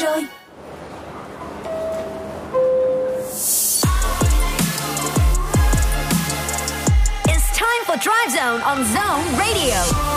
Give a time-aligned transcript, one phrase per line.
[0.00, 0.24] rồi
[7.26, 10.08] It's time for Drive Zone on Zone Radio.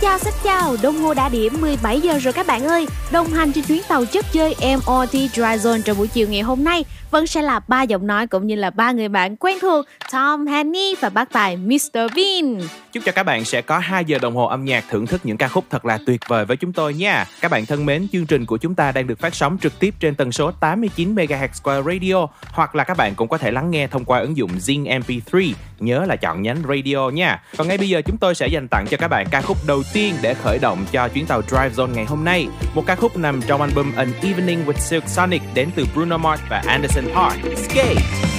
[0.00, 2.86] chào, xin chào, đồng hồ đã điểm 17 giờ rồi các bạn ơi.
[3.12, 6.64] Đồng hành trên chuyến tàu chất chơi MOT Dry Zone trong buổi chiều ngày hôm
[6.64, 9.84] nay vẫn sẽ là ba giọng nói cũng như là ba người bạn quen thuộc
[10.12, 12.60] Tom Hanny và bác tài Mr Bean.
[12.92, 15.36] Chúc cho các bạn sẽ có 2 giờ đồng hồ âm nhạc thưởng thức những
[15.36, 17.24] ca khúc thật là tuyệt vời với chúng tôi nha.
[17.40, 19.94] Các bạn thân mến, chương trình của chúng ta đang được phát sóng trực tiếp
[20.00, 23.70] trên tần số 89 MHz qua radio hoặc là các bạn cũng có thể lắng
[23.70, 25.52] nghe thông qua ứng dụng Zing MP3.
[25.78, 27.42] Nhớ là chọn nhánh radio nha.
[27.56, 29.82] Còn ngay bây giờ chúng tôi sẽ dành tặng cho các bạn ca khúc đầu
[29.92, 32.46] tiên để khởi động cho chuyến tàu Drive Zone ngày hôm nay.
[32.74, 36.42] Một ca khúc nằm trong album An Evening with Silk Sonic đến từ Bruno Mars
[36.50, 38.35] và Anderson Park skate.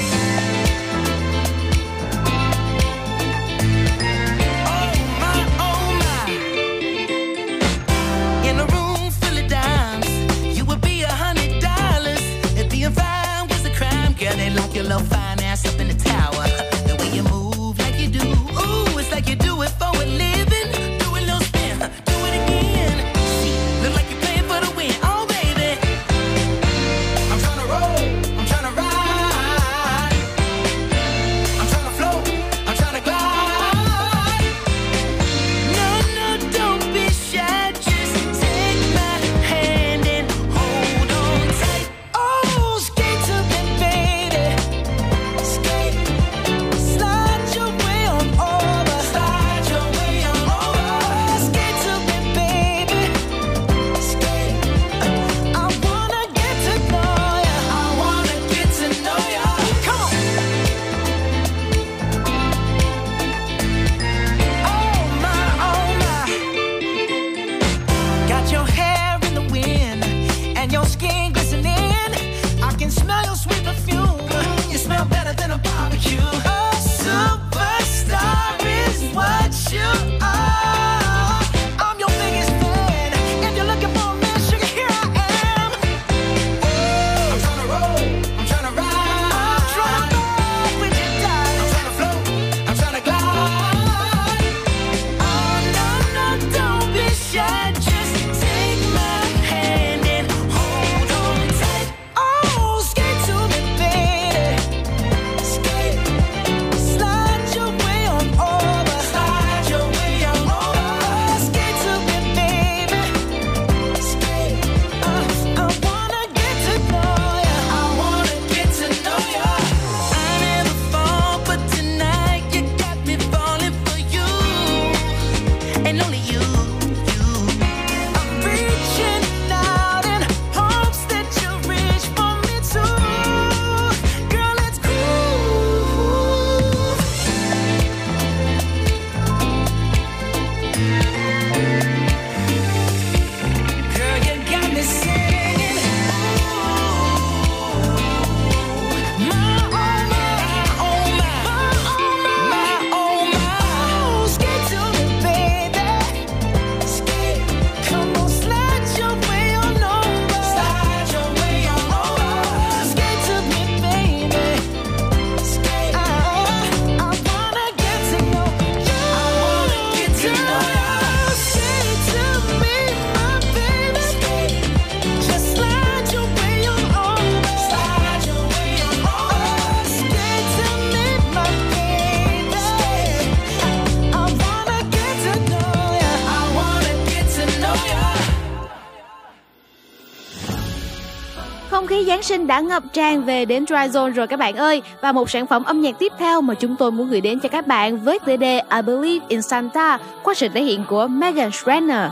[192.47, 195.63] Đã ngập tràn về đến Dry Zone rồi các bạn ơi Và một sản phẩm
[195.63, 198.37] âm nhạc tiếp theo mà chúng tôi muốn gửi đến cho các bạn với tựa
[198.37, 202.11] đề I Believe in Santa qua sự thể hiện của Megan Trainor.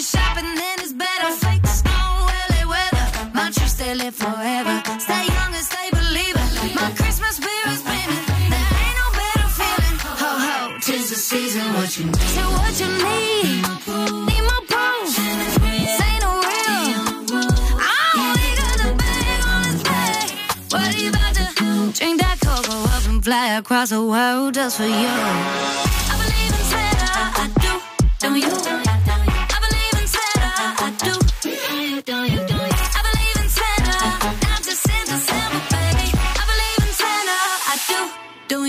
[0.00, 1.30] November, cause shopping then is better.
[1.32, 4.82] Fake snow, LA weather, my tree stay lit forever.
[4.98, 6.74] Stay young and stay believing.
[6.74, 8.24] My Christmas spirit's beaming.
[8.48, 9.96] There ain't no better feeling.
[10.22, 11.72] Ho ho, tis the season.
[11.74, 12.16] What you need?
[12.16, 13.60] Say what you need.
[14.28, 15.08] Need my proof.
[16.00, 17.02] Say no real.
[17.78, 20.28] I only the bag on his bag.
[20.72, 21.44] What about to
[21.98, 25.12] drink that cocoa up and fly across the world just for you?
[26.10, 27.08] I believe in Santa,
[27.42, 27.72] I do.
[28.18, 28.99] Don't you?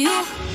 [0.01, 0.50] You?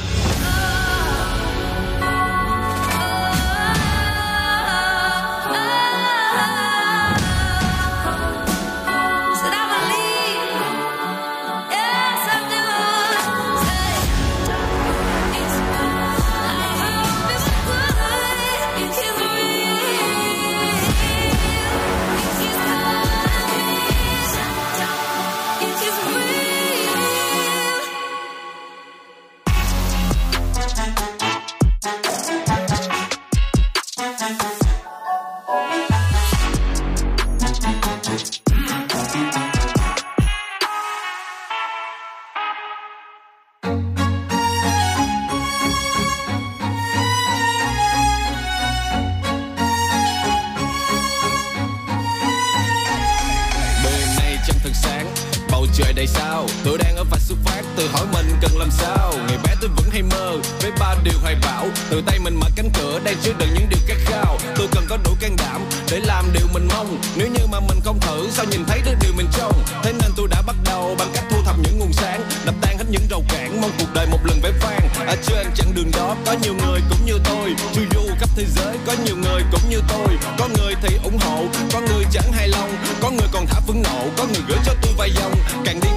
[56.06, 59.12] Bầu sao Tôi đang ở vạch xuất phát Tự hỏi mình cần làm sao.
[59.28, 61.66] Ngày bé tôi vẫn hay mơ Với ba điều hoài bão.
[61.90, 64.38] Từ tay mình mở cánh cửa Đang chứa đựng những điều khát khao.
[64.56, 65.60] Tôi cần có đủ can đảm
[65.90, 66.98] Để làm điều mình mong.
[67.16, 69.52] Nếu như mà mình không thử, Sao nhìn thấy được điều mình trông?
[69.82, 72.78] Thế nên tôi đã bắt đầu Bằng cách thu thập những nguồn sáng, Đập tan
[72.78, 74.88] hết những rào cản, Mong cuộc đời một lần vẻ vang.
[75.06, 77.54] Ở trên chặng đường đó Có nhiều người cũng như tôi.
[77.74, 80.08] Chu du khắp thế giới Có nhiều người cũng như tôi.
[80.38, 82.70] Có người thì ủng hộ, Có người chẳng hài lòng.
[83.00, 85.34] Có người còn thả phẫn nộ, Có người gửi cho tôi vài dòng.
[85.64, 85.88] Càng đi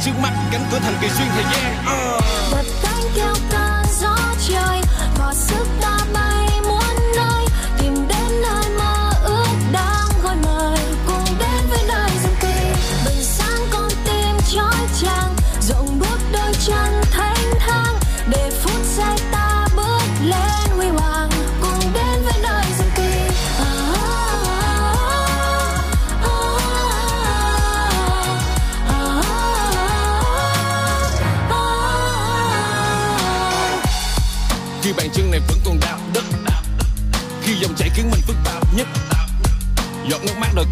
[0.00, 2.57] trước mắt Cánh cửa thành kỳ xuyên thời gian uh.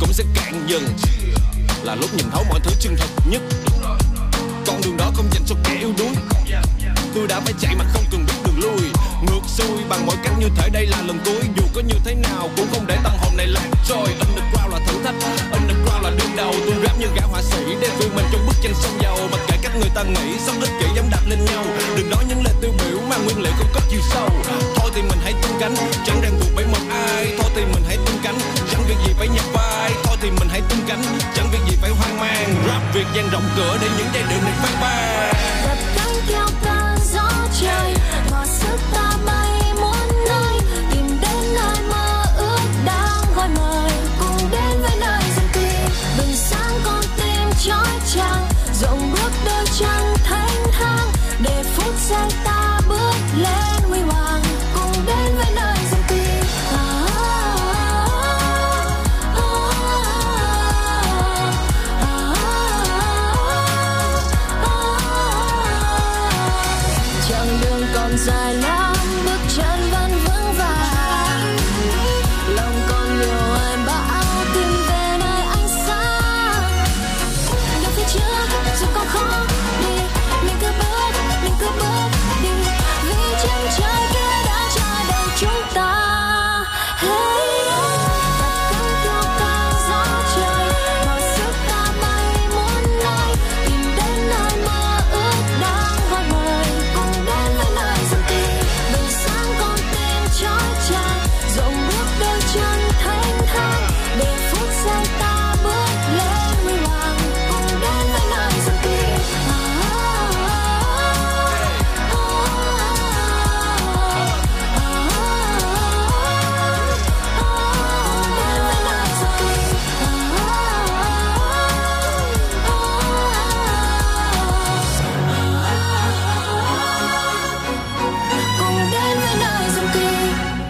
[0.01, 0.83] Cũng sẽ cạn dần.
[1.83, 3.43] Là lúc nhìn thấu mọi thứ chân thật nhất.
[4.67, 6.13] Con đường đó không dành cho kẻ yếu đuối.
[7.15, 8.91] Tôi đã phải chạy mà không cần biết đường lui
[9.23, 11.41] Ngược xuôi bằng mọi cách như thể đây là lần cuối.
[11.57, 14.09] Dù có như thế nào cũng không để tâm hồn này lạc trôi.
[14.21, 15.15] Underground là thử thách,
[15.53, 16.55] Underground là đương đầu.
[16.67, 19.19] Tôi rap như gã họa sĩ Để vui mình trong bức tranh sông dầu.
[19.33, 21.65] Mặc kệ cách người ta nghĩ Sống ích kỷ dám đạp lên nhau.
[21.97, 24.29] Đừng nói những lời tiêu biểu mà nguyên liệu không có chiều sâu.
[24.77, 25.75] Thôi thì mình hãy tung cánh,
[26.07, 26.56] Chẳng ràng buộc
[33.07, 35.76] Rap việc dang rộng cửa để những giai điệu này vang vang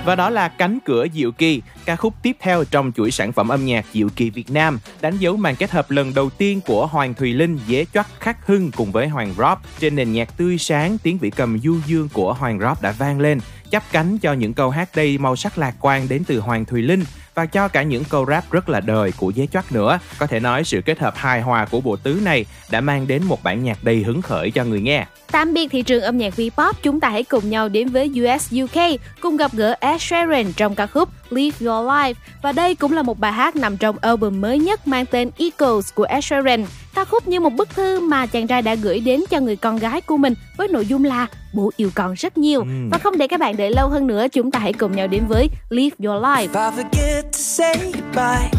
[0.06, 3.48] Và đó là Cánh cửa Diệu Kỳ, ca khúc tiếp theo trong chuỗi sản phẩm
[3.48, 6.86] âm nhạc Diệu Kỳ Việt Nam, đánh dấu màn kết hợp lần đầu tiên của
[6.86, 9.58] Hoàng Thùy Linh, Dế Choắc Khắc Hưng cùng với Hoàng Rob.
[9.78, 13.20] Trên nền nhạc tươi sáng, tiếng vĩ cầm du dương của Hoàng Rob đã vang
[13.20, 16.64] lên, chắp cánh cho những câu hát đầy màu sắc lạc quan đến từ Hoàng
[16.64, 17.04] Thùy Linh
[17.36, 19.98] và cho cả những câu rap rất là đời của Dế Choắc nữa.
[20.18, 23.22] Có thể nói sự kết hợp hài hòa của bộ tứ này đã mang đến
[23.24, 25.06] một bản nhạc đầy hứng khởi cho người nghe.
[25.32, 28.54] Tạm biệt thị trường âm nhạc V-pop, chúng ta hãy cùng nhau đến với US
[28.62, 32.92] UK cùng gặp gỡ Ed Sheeran trong ca khúc Live Your Life và đây cũng
[32.92, 36.64] là một bài hát nằm trong album mới nhất mang tên Echoes của Ed Sheeran.
[36.96, 39.76] Ca khúc như một bức thư mà chàng trai đã gửi đến cho người con
[39.76, 42.60] gái của mình với nội dung là bố yêu con rất nhiều.
[42.60, 42.90] Ừm.
[42.90, 45.26] Và không để các bạn đợi lâu hơn nữa, chúng ta hãy cùng nhau đến
[45.28, 46.48] với Live Your Life.
[46.48, 48.50] If I forget to say goodbye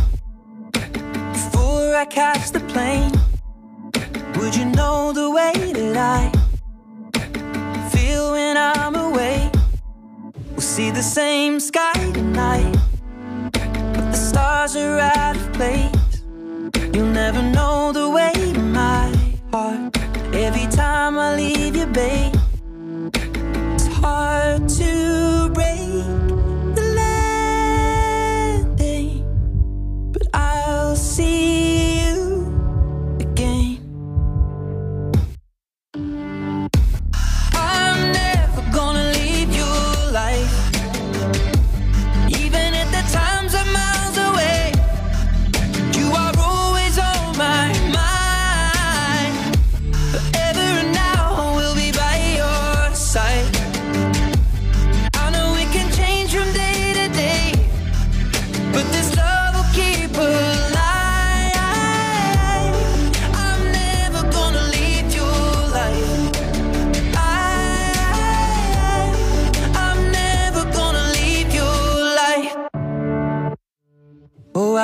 [1.34, 3.12] before I catch the plane,
[4.34, 6.30] would you know the way that I
[7.92, 9.40] feel when I'm away?
[10.56, 12.76] We'll see the same sky tonight,
[13.94, 15.92] but the stars are out of place.
[16.94, 18.17] You'll never know the way
[20.48, 22.37] every time I leave you, babe.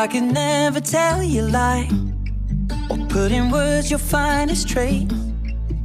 [0.04, 1.88] I can never tell you lie
[2.90, 5.08] or put in words your finest trait.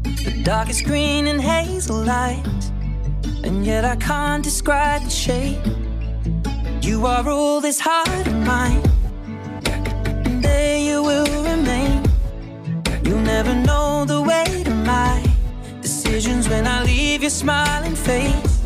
[0.03, 2.45] The darkest green and hazel light
[3.45, 5.61] and yet I can't describe the shade.
[6.83, 8.83] You are all this heart of mine,
[10.27, 12.03] and there you will remain.
[13.05, 15.25] You'll never know the weight of my
[15.81, 18.63] decisions when I leave your smiling face.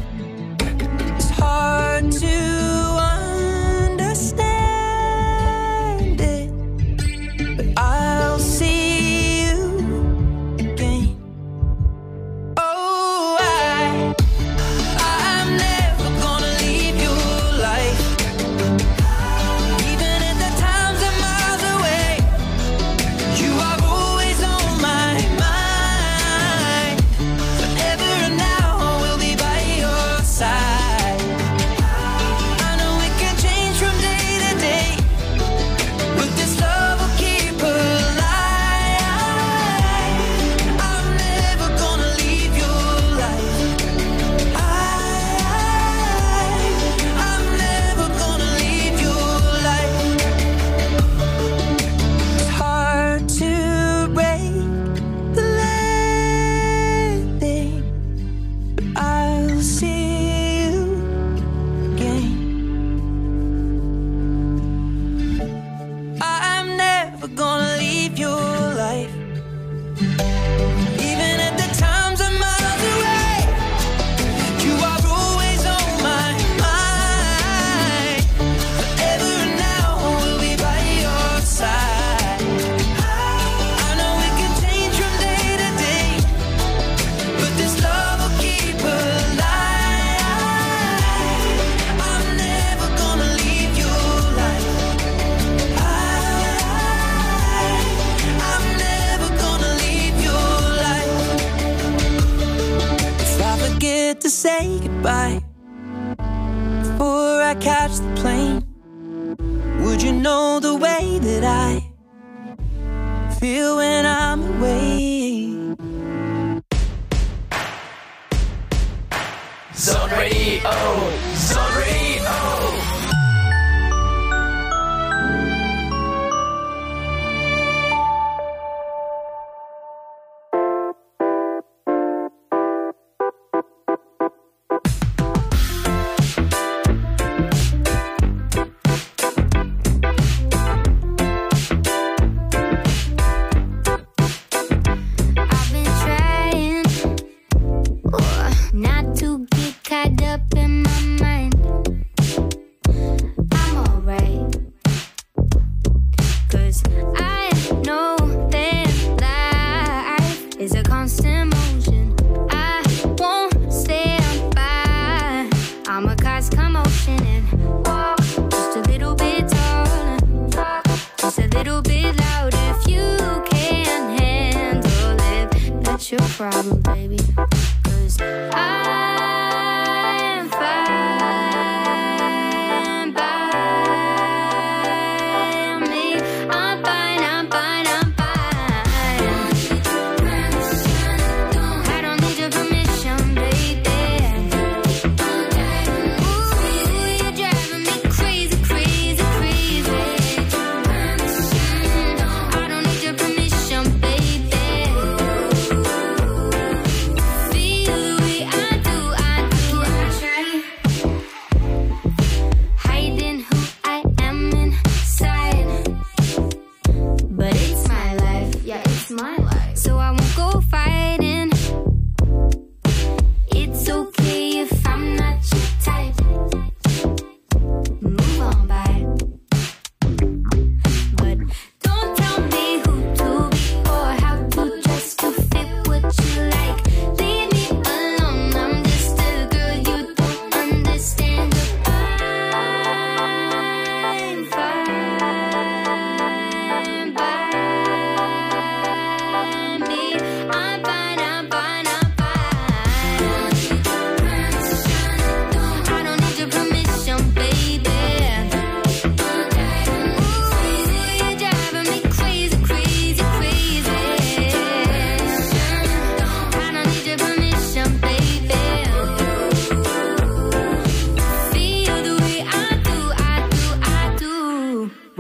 [1.19, 2.92] It's hard to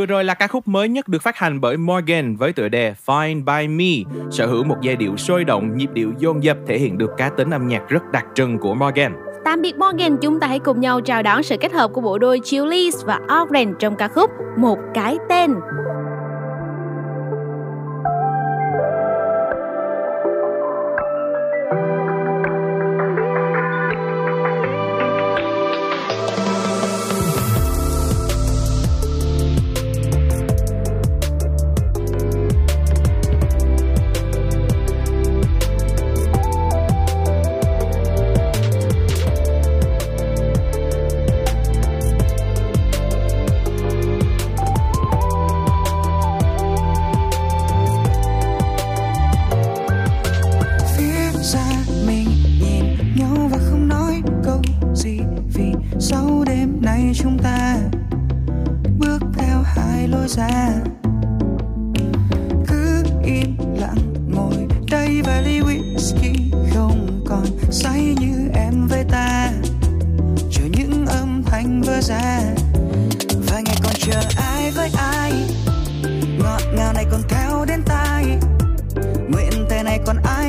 [0.03, 2.95] Vừa rồi là ca khúc mới nhất được phát hành bởi Morgan với tựa đề
[3.07, 6.79] Fine By Me, sở hữu một giai điệu sôi động, nhịp điệu dồn dập thể
[6.79, 9.13] hiện được cá tính âm nhạc rất đặc trưng của Morgan.
[9.45, 12.19] Tạm biệt Morgan, chúng ta hãy cùng nhau chào đón sự kết hợp của bộ
[12.19, 15.55] đôi Julius và Oren trong ca khúc Một Cái Tên.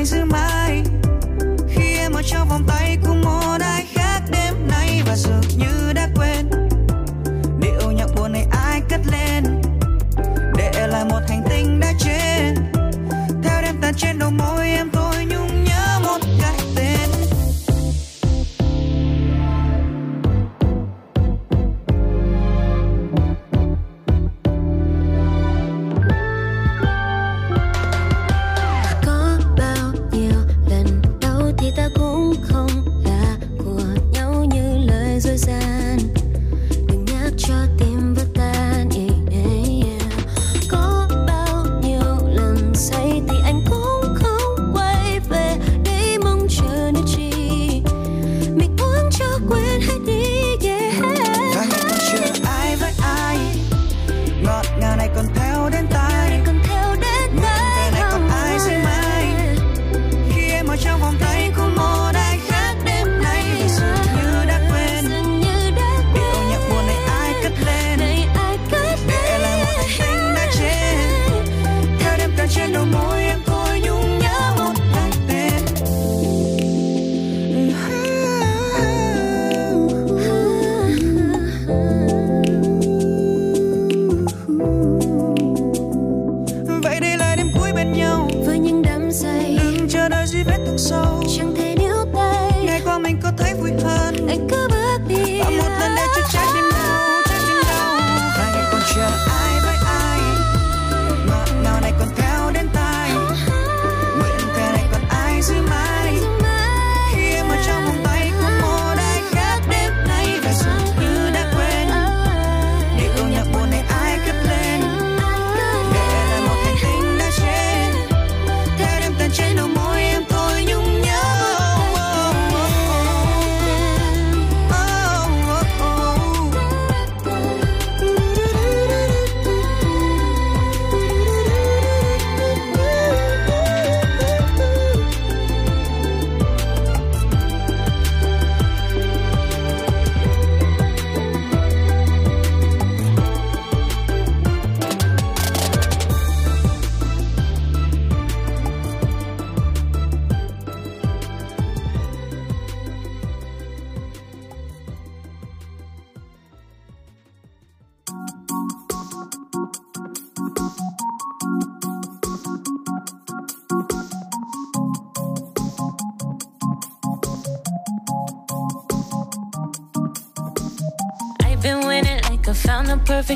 [0.03, 0.62] demais.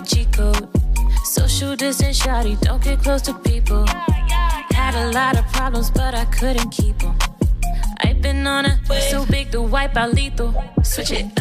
[0.05, 0.67] Cheat code.
[1.23, 3.86] Social distance, shawty, don't get close to people.
[3.88, 7.17] Had a lot of problems, but I couldn't keep them.
[8.03, 8.79] I've been on a
[9.10, 10.53] so big to wipe out lethal.
[10.83, 11.37] Switch it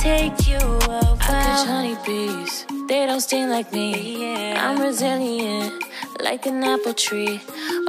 [0.00, 1.18] take you while.
[1.20, 4.54] I catch honeybees, they don't sting like me.
[4.54, 5.84] I'm resilient,
[6.20, 7.40] like an apple tree.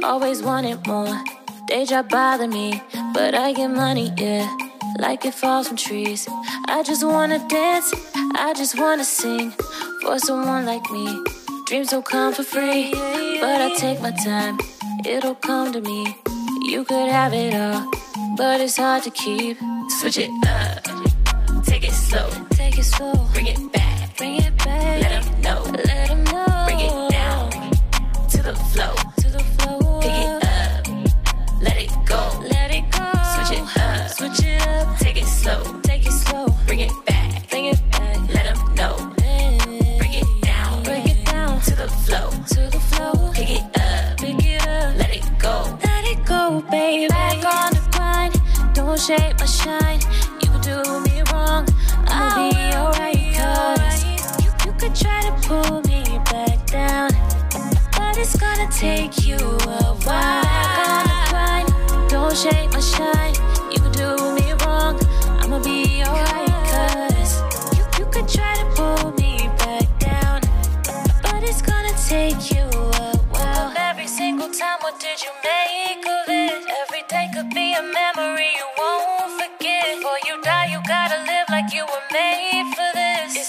[0.02, 1.22] Always wanted more.
[1.68, 2.80] They try bother me,
[3.12, 4.46] but I get money, yeah.
[4.98, 6.28] Like it falls from trees.
[6.66, 7.92] I just wanna dance,
[8.34, 9.52] I just wanna sing
[10.02, 11.06] for someone like me.
[11.66, 12.92] Dreams don't come for free,
[13.40, 14.58] but I take my time.
[15.04, 16.16] It'll come to me.
[16.62, 17.90] You could have it all,
[18.36, 19.58] but it's hard to keep.
[20.00, 20.84] Switch it up,
[22.08, 23.14] slow, take it slow.
[23.32, 25.02] Bring it back, bring it back.
[25.02, 26.64] Let 'em know, let 'em know.
[26.66, 27.50] Bring it down
[28.32, 29.78] to the flow, to the flow.
[30.04, 30.82] Pick it up,
[31.66, 32.22] let it go,
[32.54, 33.08] let it go.
[33.32, 34.86] Switch it up, switch it up.
[35.04, 36.46] Take it slow, take it slow.
[36.66, 38.18] Bring it back, bring it back.
[38.34, 38.94] Let 'em know.
[40.00, 43.14] Bring it down, break it down to the flow, to the flow.
[43.36, 44.90] Pick it up, pick it up.
[45.00, 45.56] Let it go,
[45.88, 46.40] let it go,
[46.70, 47.08] baby.
[47.08, 48.34] Back on the grind,
[48.74, 49.35] don't shake
[58.66, 60.42] gonna take you a while.
[60.42, 63.34] The grind, don't shake my shine.
[63.70, 64.98] You could do me wrong,
[65.40, 66.48] I'ma be alright.
[66.70, 67.42] Cause
[67.76, 70.40] you, you could try to pull me back down,
[71.22, 73.72] but it's gonna take you a while.
[73.76, 76.64] Every single time, what did you make of it?
[76.82, 79.96] Every day could be a memory you won't forget.
[79.96, 82.95] Before you die, you gotta live like you were made for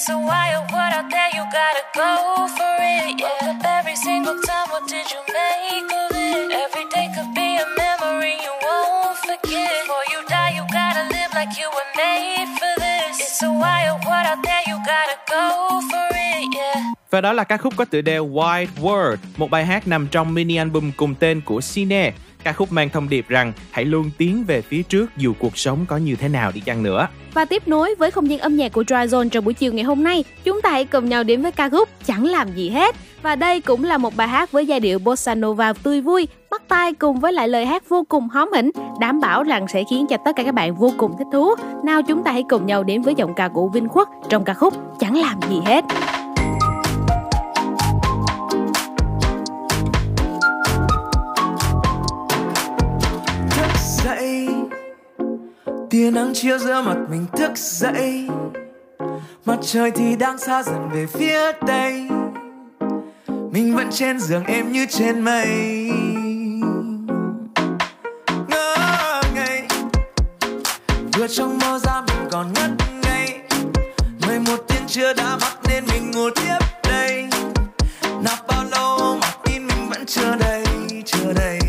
[0.08, 3.20] so It's a wild world out there, you gotta go for it.
[3.20, 3.78] Yeah.
[3.78, 6.52] Every single time, what did you make of it?
[6.64, 9.72] Every day could be a memory you won't forget.
[9.84, 13.20] Before you die, you gotta live like you were made for this.
[13.20, 15.46] It's a wild what out there, you gotta go
[15.92, 16.56] for it.
[16.56, 16.84] Yeah.
[17.10, 20.34] Và đó là ca khúc có tựa đề Wide World, một bài hát nằm trong
[20.34, 22.12] mini album cùng tên của Cine.
[22.48, 25.86] Ca khúc mang thông điệp rằng hãy luôn tiến về phía trước dù cuộc sống
[25.88, 27.08] có như thế nào đi chăng nữa.
[27.34, 29.84] Và tiếp nối với không gian âm nhạc của Dry Zone trong buổi chiều ngày
[29.84, 32.96] hôm nay, chúng ta hãy cùng nhau đến với ca khúc Chẳng làm gì hết.
[33.22, 36.62] Và đây cũng là một bài hát với giai điệu bossa nova tươi vui, bắt
[36.68, 40.06] tay cùng với lại lời hát vô cùng hóm hỉnh, đảm bảo rằng sẽ khiến
[40.10, 41.56] cho tất cả các bạn vô cùng thích thú.
[41.84, 44.54] Nào chúng ta hãy cùng nhau đến với giọng ca của Vinh Khuất trong ca
[44.54, 45.86] khúc Chẳng làm gì hết.
[55.98, 58.28] Tia nắng chiếu giữa mặt mình thức dậy.
[59.46, 62.10] Mặt trời thì đang xa dần về phía tây.
[63.52, 65.48] Mình vẫn trên giường em như trên mây.
[68.48, 69.62] Ngỡ ngây.
[71.18, 72.72] Vừa trong mơ ra mình còn ngất
[73.04, 73.40] ngây.
[74.28, 77.28] Mười một tiếng chưa đã bắt nên mình ngủ tiếp đây.
[78.24, 80.64] Nạp bao lâu mà tin mình vẫn chưa đây
[81.06, 81.67] chưa đây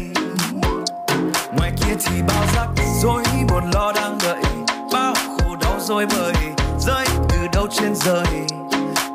[2.04, 2.68] thì bao rắc
[3.02, 4.42] rối buồn lo đang đợi.
[4.92, 6.34] Bao khổ đau dối bời,
[6.78, 8.46] rơi từ đâu trên rời.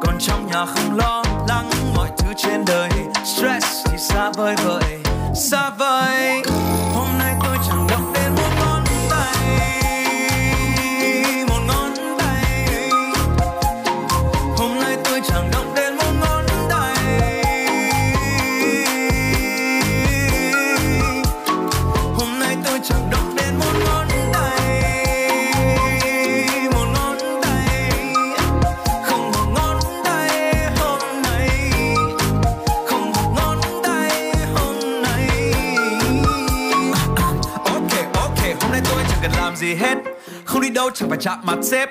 [0.01, 2.89] Còn trong nhà không lo lắng mọi thứ trên đời,
[3.25, 4.99] stress thì xa vời vời,
[5.35, 6.52] xa vời.
[40.45, 41.89] Không đi đâu, chẳng phải chạm mặt sếp.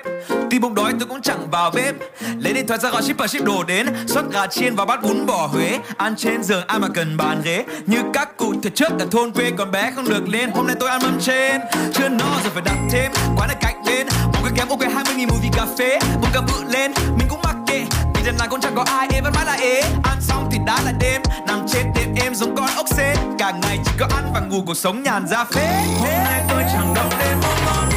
[0.51, 1.95] Tuy bụng đói tôi cũng chẳng vào bếp.
[2.39, 3.87] Lấy điện thoại ra gọi shipper, ship đồ đến.
[4.07, 5.79] Xót gà chiên và bát bún bò Huế.
[5.97, 7.65] Ăn trên giường, ai mà cần bàn ghế.
[7.85, 10.49] Như các cụ thời trước ở thôn quê, còn bé không được lên.
[10.51, 11.61] Hôm nay tôi ăn mâm trên.
[11.93, 13.11] Chưa no rồi phải đặt thêm.
[13.37, 14.07] Quán ở cạnh bên.
[14.25, 15.99] Một cái kém ok 20 nghìn mùi vị cà phê.
[16.21, 16.91] Một cà bự lên.
[17.17, 17.85] Mình cũng mặc kệ.
[18.15, 19.81] Vì đêm nào cũng chẳng có ai ế vẫn mãi là ế.
[20.03, 21.21] Ăn xong thì đã là đêm.
[21.47, 23.17] Nằm trên đêm em giống con ốc sên.
[23.39, 25.69] Cả ngày chỉ có ăn và ngủ cuộc sống nhàn ra phết.
[25.99, 27.92] Hôm nay tôi chẳng động đến một ngón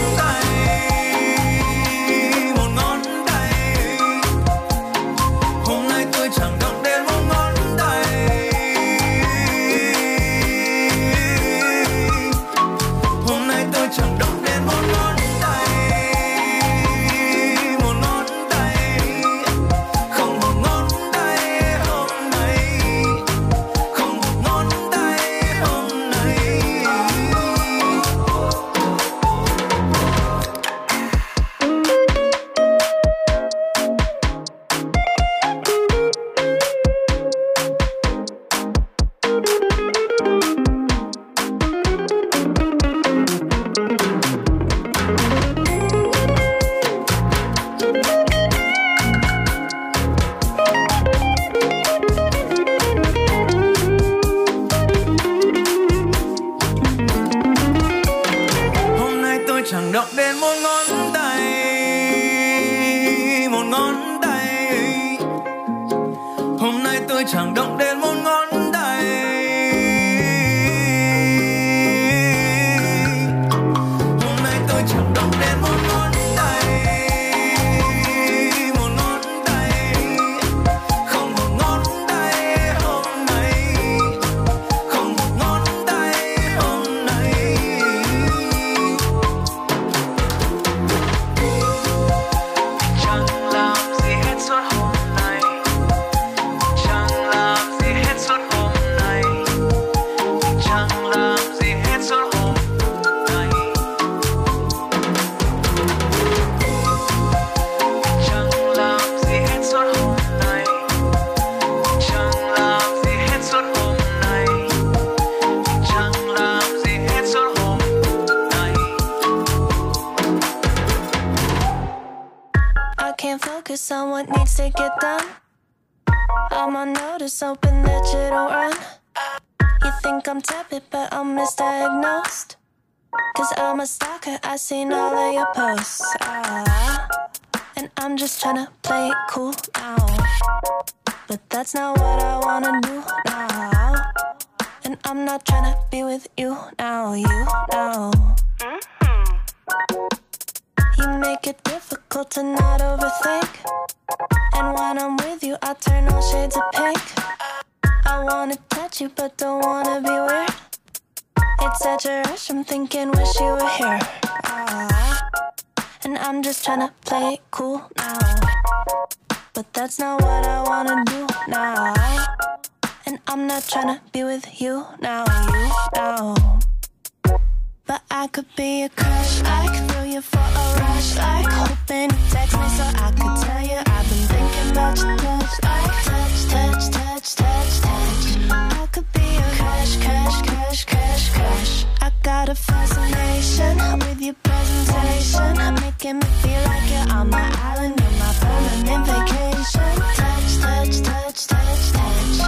[196.07, 199.95] making me feel like you're on my island, you're my permanent vacation.
[200.15, 202.41] Touch, touch, touch, touch, touch.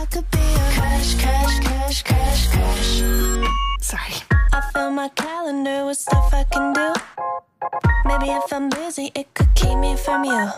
[0.00, 3.02] I could be a crush, crush, crush, crush, crush.
[3.80, 4.14] Sorry.
[4.52, 6.92] I fill my calendar with stuff I can do.
[8.06, 10.48] Maybe if I'm busy, it could keep me from you.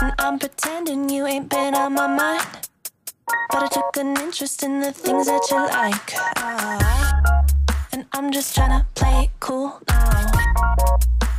[0.00, 2.46] And I'm pretending you ain't been on my mind.
[3.50, 6.12] But I took an interest in the things that you like.
[6.36, 7.44] Ah,
[7.92, 10.50] and I'm just tryna play it cool now.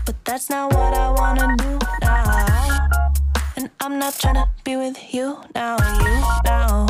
[0.05, 2.89] But that's not what I wanna do now.
[3.55, 6.87] And I'm not tryna be with you now, you now.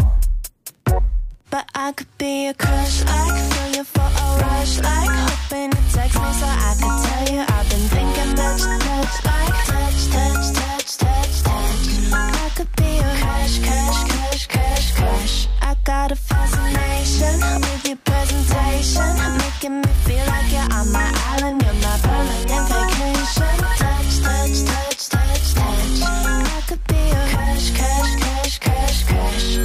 [1.50, 4.80] But I could be a crush, like, feel you for a rush.
[4.80, 9.14] Like hoping you text me so I could tell you I've been thinking your touch.
[9.28, 12.14] Like touch, touch, touch, touch, touch.
[12.14, 15.51] I could be a crush, crush, crush, crush, crush.
[15.72, 21.64] I got a fascination with your presentation, making me feel like you're on my island,
[21.64, 23.56] you're my permanent vacation.
[23.80, 26.02] Touch, touch, touch, touch, touch.
[26.04, 29.58] I could be a crush, crush, crush, crush, crush.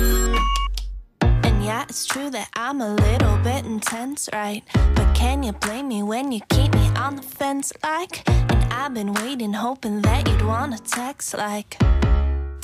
[1.42, 4.62] And yeah, it's true that I'm a little bit intense, right?
[4.94, 8.22] But can you blame me when you keep me on the fence, like?
[8.28, 11.76] And I've been waiting, hoping that you'd wanna text, like.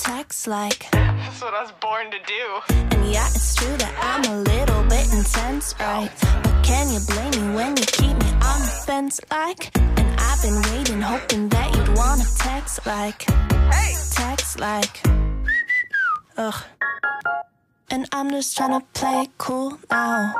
[0.02, 0.90] Text, like.
[0.90, 2.74] That's what I was born to do.
[2.90, 6.10] And yeah, it's true that I'm a little bit intense, right?
[6.42, 9.70] But can you blame me when you keep me on the fence, like?
[9.78, 13.22] And I've been waiting, hoping that you'd wanna text, like.
[13.70, 13.94] Hey!
[14.10, 15.00] Text, like.
[16.36, 16.64] Ugh.
[17.92, 20.34] And I'm just trying to play cool now.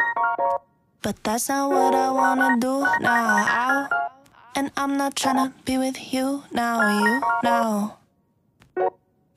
[1.03, 3.89] But that's not what I wanna do now.
[4.57, 7.99] And I'm not trying to be with you now, you now.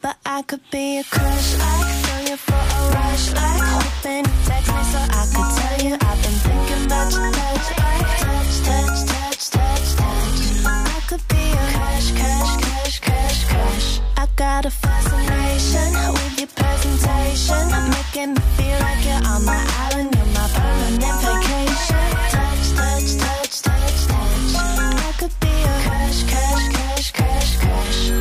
[0.05, 4.37] But I could be a crush, like feel you for a rush, like hoping you
[4.45, 8.99] text me so I could tell you I've been thinking about your touch, touch, touch,
[9.09, 10.37] touch, touch, touch.
[10.61, 13.99] I could be a crush, crush, crush, crush, crush.
[14.15, 19.57] I got a fascination with your presentation, making me feel like you're on my
[19.89, 22.05] island, you're my permanent vacation.
[22.29, 24.53] Touch, touch, touch, touch, touch.
[24.53, 28.13] I could be a crush, crush, crush, crush, crush.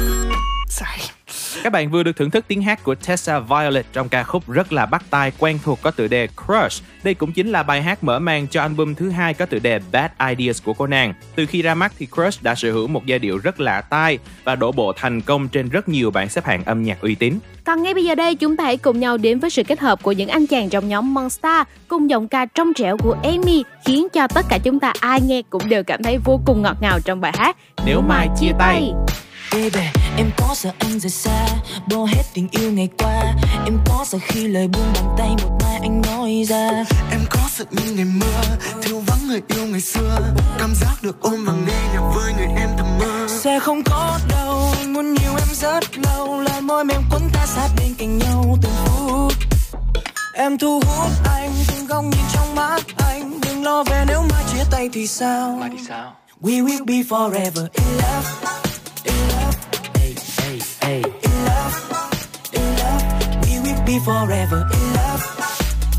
[0.70, 1.05] Sorry.
[1.62, 4.72] Các bạn vừa được thưởng thức tiếng hát của Tessa Violet trong ca khúc rất
[4.72, 6.84] là bắt tai quen thuộc có tựa đề Crush.
[7.04, 9.80] Đây cũng chính là bài hát mở màn cho album thứ hai có tựa đề
[9.92, 11.14] Bad Ideas của cô nàng.
[11.36, 14.18] Từ khi ra mắt thì Crush đã sở hữu một giai điệu rất lạ tai
[14.44, 17.38] và đổ bộ thành công trên rất nhiều bảng xếp hạng âm nhạc uy tín.
[17.64, 20.02] Còn ngay bây giờ đây chúng ta hãy cùng nhau đến với sự kết hợp
[20.02, 24.06] của những anh chàng trong nhóm Monster cùng giọng ca trong trẻo của Amy khiến
[24.12, 26.98] cho tất cả chúng ta ai nghe cũng đều cảm thấy vô cùng ngọt ngào
[27.04, 27.56] trong bài hát.
[27.86, 28.92] Nếu mai chia tay.
[29.54, 29.86] Baby,
[30.16, 31.46] em có sợ anh rời xa
[31.90, 33.34] Bỏ hết tình yêu ngày qua.
[33.64, 36.84] Em có sợ khi lời buông bàn tay Một mai anh nói ra.
[37.10, 40.18] Em có sợ như ngày mưa Thiếu vắng người yêu ngày xưa.
[40.58, 43.26] Cảm giác được ôm và nghe nhạc với người em thầm mơ.
[43.28, 46.40] Sẽ không có đâu Anh muốn nhiều em rất lâu.
[46.40, 49.32] Là môi mềm quấn ta sát bên cạnh nhau từng phút.
[50.34, 53.40] Em thu hút anh Từng góc nhìn trong mắt anh.
[53.40, 55.56] Đừng lo về nếu mai chia tay thì sao?
[55.60, 56.12] Mà thì sao?
[56.42, 58.63] We will be forever in love
[64.04, 65.24] Forever in love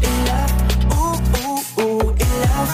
[0.02, 0.54] In love.
[0.94, 2.72] Ooh, ooh, ooh In love.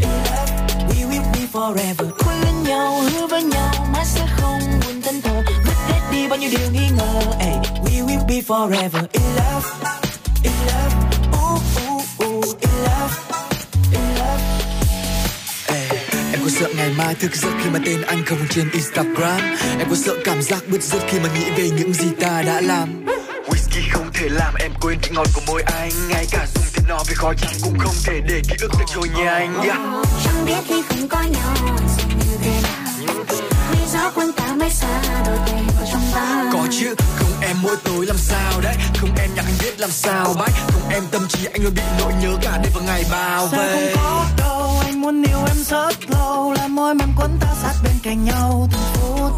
[0.00, 0.50] In love.
[0.88, 5.20] We will be forever Quên lên nhau, hứa với nhau Mãi sẽ không buồn thân
[5.22, 9.22] thờ Vứt hết đi bao nhiêu điều nghi ngờ hey, We will be forever in
[9.36, 9.66] love.
[10.42, 11.05] In love.
[16.60, 19.40] Sợ ngày mai thức giấc khi mà tên anh không còn trên Instagram.
[19.78, 22.60] Em có sợ cảm giác bứt rứt khi mà nghĩ về những gì ta đã
[22.60, 23.04] làm.
[23.46, 25.90] Whisky không thể làm em quên vị ngọt của môi anh.
[26.08, 28.84] Ngay cả dùng thịt no với khói trắng cũng không thể để ký ức được
[28.94, 29.78] trôi nhanh yeah.
[30.24, 33.16] Chẳng biết khi không có nhau sẽ như thế nào.
[33.72, 37.56] Lý do quân ta mới xa đôi tay vào trong ta Có chứ, không em
[37.62, 38.74] mỗi tối làm sao đấy?
[39.00, 41.82] Không em nhạc anh biết làm sao bách Không em tâm trí anh luôn bị
[41.98, 44.55] nỗi nhớ cả đêm và ngày bao về không có đâu
[44.96, 48.68] anh muốn yêu em rất lâu là môi mềm quấn ta sát bên cạnh nhau
[48.72, 49.32] từng phút.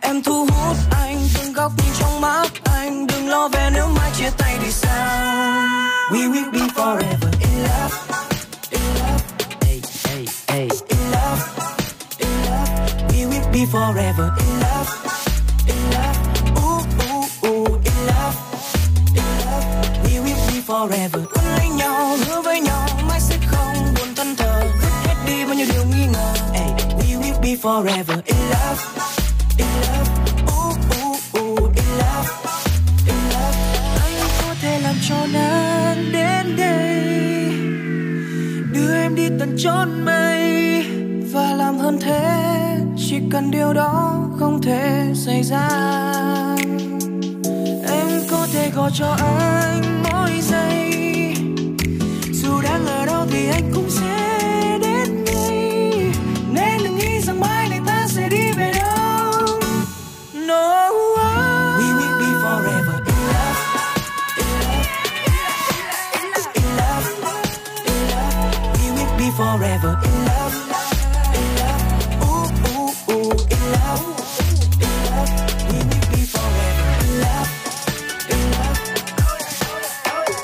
[0.00, 3.06] Em thu hút anh từng góc nhìn trong mắt anh.
[3.06, 5.56] Đừng lo về nếu mai chia tay thì sao?
[6.10, 7.94] We will be forever in love.
[8.70, 9.22] In love.
[9.60, 10.68] Hey, hey, hey.
[10.88, 11.42] in love.
[12.18, 12.78] In love.
[13.08, 14.90] We will be forever in love.
[15.66, 16.18] In love.
[16.56, 18.36] Ooh, ooh, ooh, in love.
[19.14, 20.04] In love.
[20.04, 21.22] We will be forever.
[21.34, 22.73] Quấn lấy nhau hứa với nhau.
[27.54, 28.22] Be forever.
[28.26, 28.82] In love
[29.58, 30.10] in love.
[30.48, 32.30] Ooh, ooh, ooh, in love
[33.06, 33.56] in love.
[34.04, 37.48] Anh có thể làm cho nắng đến đây.
[38.72, 40.82] Đưa em đi tận chốn mây
[41.32, 42.76] và làm hơn thế.
[43.08, 45.68] Chỉ cần điều đó không thể xảy ra.
[47.88, 50.90] Em có thể gọi cho anh mỗi giây.
[52.32, 54.23] Dù đang ở đâu thì anh cũng sẽ
[69.36, 69.98] forever.
[70.04, 70.54] In love
[71.38, 71.84] in love
[72.22, 74.02] ooh ooh ooh in love.
[74.84, 75.32] In love
[75.70, 77.50] we will be forever in love.
[78.30, 78.80] In love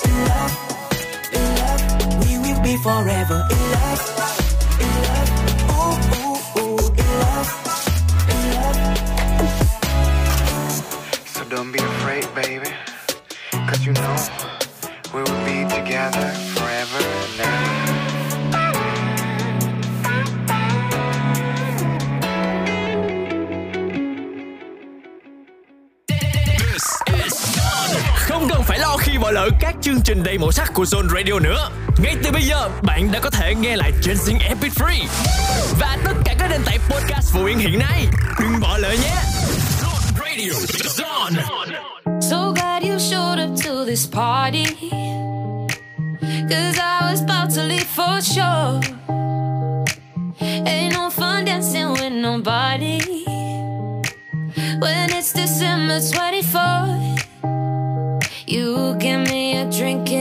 [0.08, 0.54] in love
[1.36, 1.84] in love.
[2.24, 3.38] We will be forever
[30.30, 31.70] đầy màu sắc của Zone Radio nữa.
[31.98, 35.06] Ngay từ bây giờ, bạn đã có thể nghe lại trên Zing Epic Free
[35.80, 38.06] và tất cả các nền tảng podcast phổ biến hiện nay.
[38.40, 39.16] Đừng bỏ lỡ nhé.
[39.82, 40.52] Zone Radio,
[40.82, 41.42] Zone.
[42.20, 44.64] So glad you showed up to this party.
[46.50, 48.80] Cause I was about to leave for sure.
[50.66, 53.00] Ain't no fun dancing with nobody.
[54.80, 57.09] When it's December 24th,
[58.70, 60.12] Give me a drink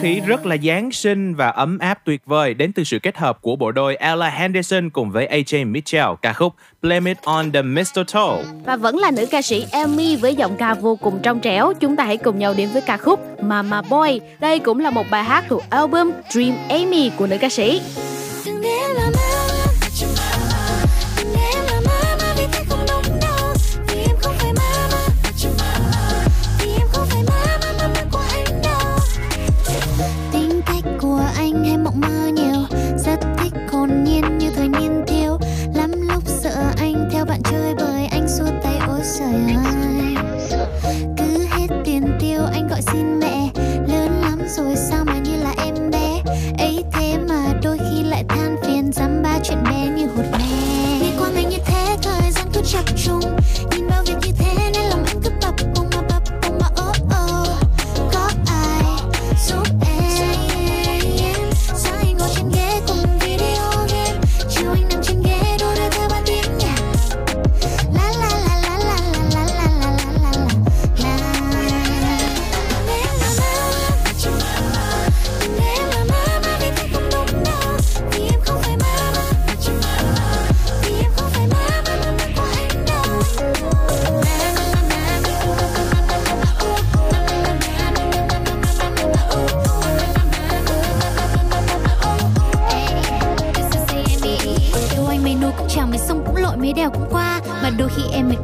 [0.00, 0.26] khí dạ.
[0.26, 3.56] rất là Giáng sinh và ấm áp tuyệt vời đến từ sự kết hợp của
[3.56, 8.44] bộ đôi Ella Henderson cùng với AJ Mitchell ca khúc Blame It On The Mistletoe.
[8.64, 11.96] Và vẫn là nữ ca sĩ Amy với giọng ca vô cùng trong trẻo, chúng
[11.96, 14.20] ta hãy cùng nhau đến với ca khúc Mama Boy.
[14.40, 17.80] Đây cũng là một bài hát thuộc album Dream Amy của nữ ca sĩ.
[18.44, 19.09] Từng
[52.82, 53.39] 中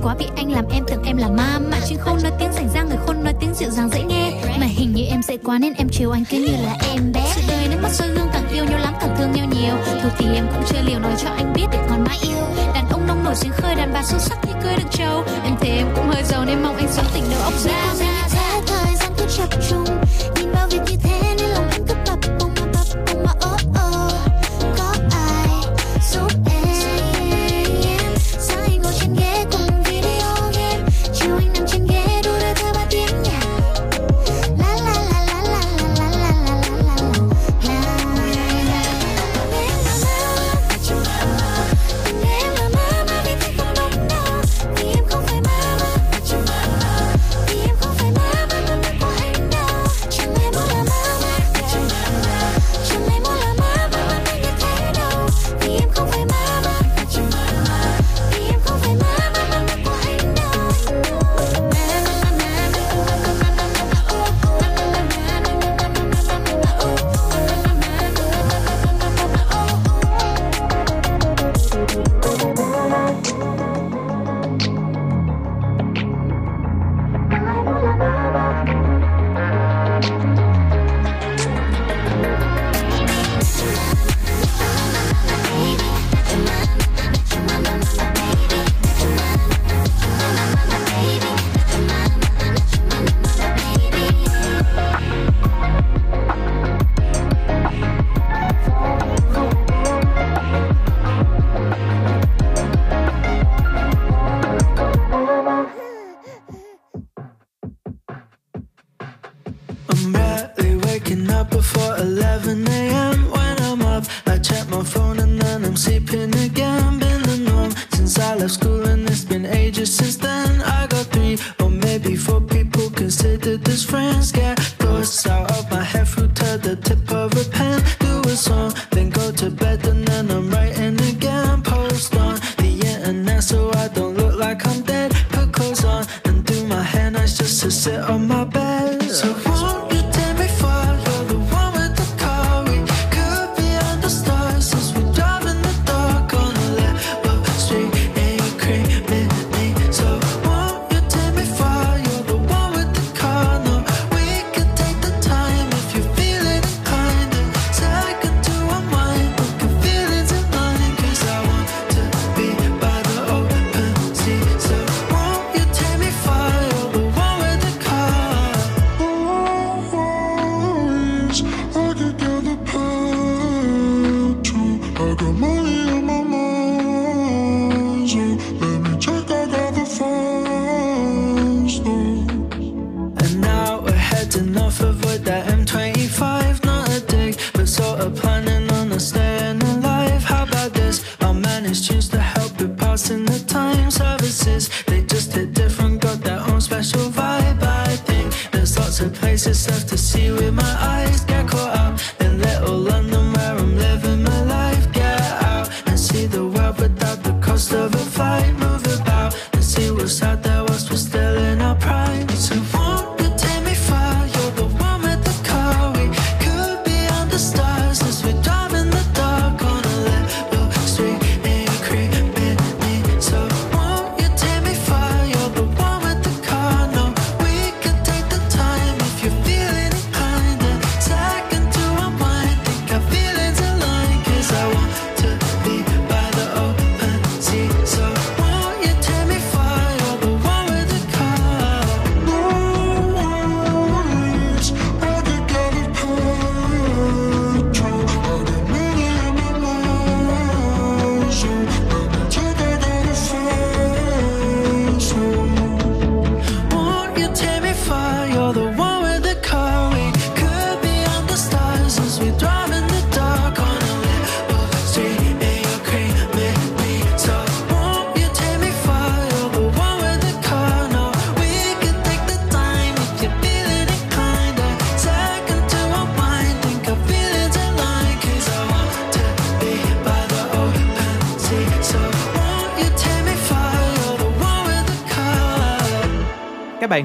[0.07, 2.68] quá vì anh làm em tưởng em là ma mà chuyện khôn nói tiếng rảnh
[2.74, 4.32] ra, người khôn nói tiếng dịu dàng dễ nghe.
[4.61, 7.32] Mà hình như em dễ quá nên em chiều anh cứ như là em bé.
[7.34, 9.74] Sự đời nước mắt soi gương càng yêu nhau lắm, càng thương nhau nhiều.
[10.02, 12.36] Thôi thì em cũng chưa liều nói cho anh biết để còn mãi yêu.
[12.74, 15.24] Đàn ông nông nổi dính khơi, đàn bà xuất sắc thì cưới được trâu.
[15.44, 17.24] Em thề em cũng hơi giàu nên mong anh sớm tình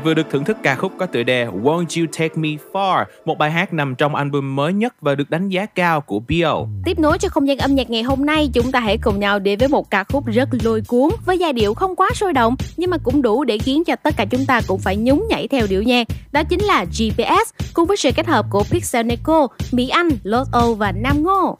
[0.04, 3.38] vừa được thưởng thức ca khúc có tựa đề Won't You Take Me Far, một
[3.38, 6.54] bài hát nằm trong album mới nhất và được đánh giá cao của Bio.
[6.86, 9.40] Tiếp nối cho không gian âm nhạc ngày hôm nay, chúng ta hãy cùng nhau
[9.40, 12.56] đến với một ca khúc rất lôi cuốn với giai điệu không quá sôi động
[12.78, 15.48] nhưng mà cũng đủ để khiến cho tất cả chúng ta cũng phải nhún nhảy
[15.48, 16.08] theo điệu nhạc.
[16.32, 20.74] Đó chính là GPS cùng với sự kết hợp của Pixel Neko, Mỹ Anh, Lotto
[20.78, 21.58] và Nam Ngô.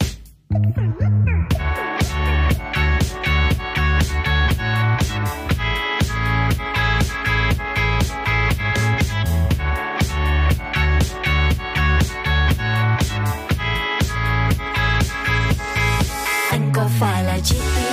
[17.42, 17.91] Magic.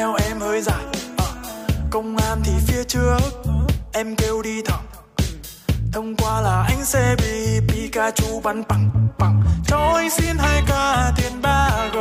[0.00, 0.84] theo em hơi dài.
[1.16, 1.24] Ờ,
[1.90, 3.18] công an thì phía trước,
[3.92, 4.84] em kêu đi thẳng.
[5.92, 10.72] Thông qua là anh sẽ bị Pikachu bắn bằng bằng cho anh xin hai k
[11.16, 11.96] tiền ba g,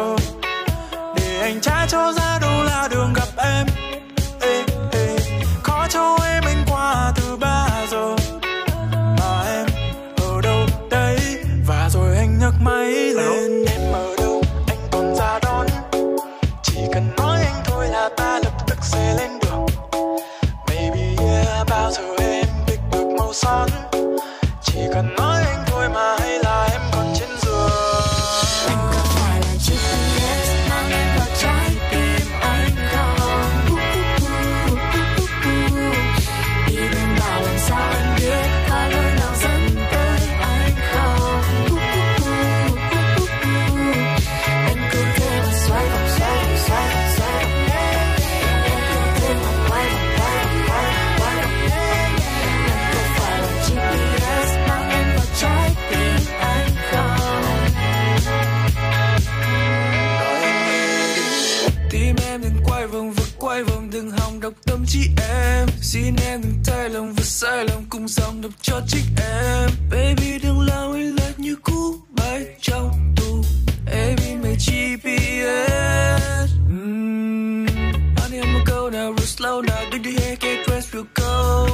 [1.15, 3.13] để anh trả cho ra đô la đường
[64.89, 65.67] chị em.
[65.81, 69.69] Xin em đừng thay lòng và sai lòng cùng dòng đập cho chính em.
[69.91, 73.43] Baby đừng lao anh lệch như cũ bay trong tù
[73.91, 77.65] em in my GPS mm.
[78.15, 81.67] Money I'ma go now real slow now do you hear get dressed we'll go.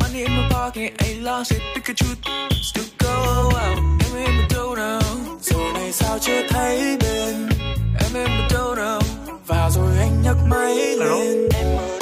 [0.00, 2.06] Money in my pocket ain't lost it Pikachu
[2.72, 3.14] still go
[3.56, 3.78] out.
[3.78, 5.00] Em in my đâu now
[5.42, 7.48] Rồi này sao chưa thấy bên?
[8.00, 9.00] Em in my đâu now
[9.46, 11.48] Và rồi anh nhấc máy lên.
[11.54, 12.01] em ơi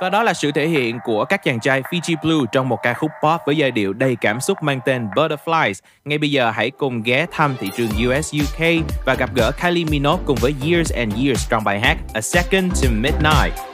[0.00, 2.94] Và đó là sự thể hiện của các chàng trai Fiji Blue trong một ca
[2.94, 5.74] khúc pop với giai điệu đầy cảm xúc mang tên Butterflies.
[6.04, 8.66] Ngay bây giờ hãy cùng ghé thăm thị trường US UK
[9.06, 12.82] và gặp gỡ Kylie Minogue cùng với Years and Years trong bài hát A Second
[12.82, 13.73] to Midnight.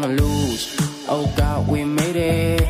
[0.00, 0.76] Gonna lose.
[1.08, 2.62] Oh God, we made it.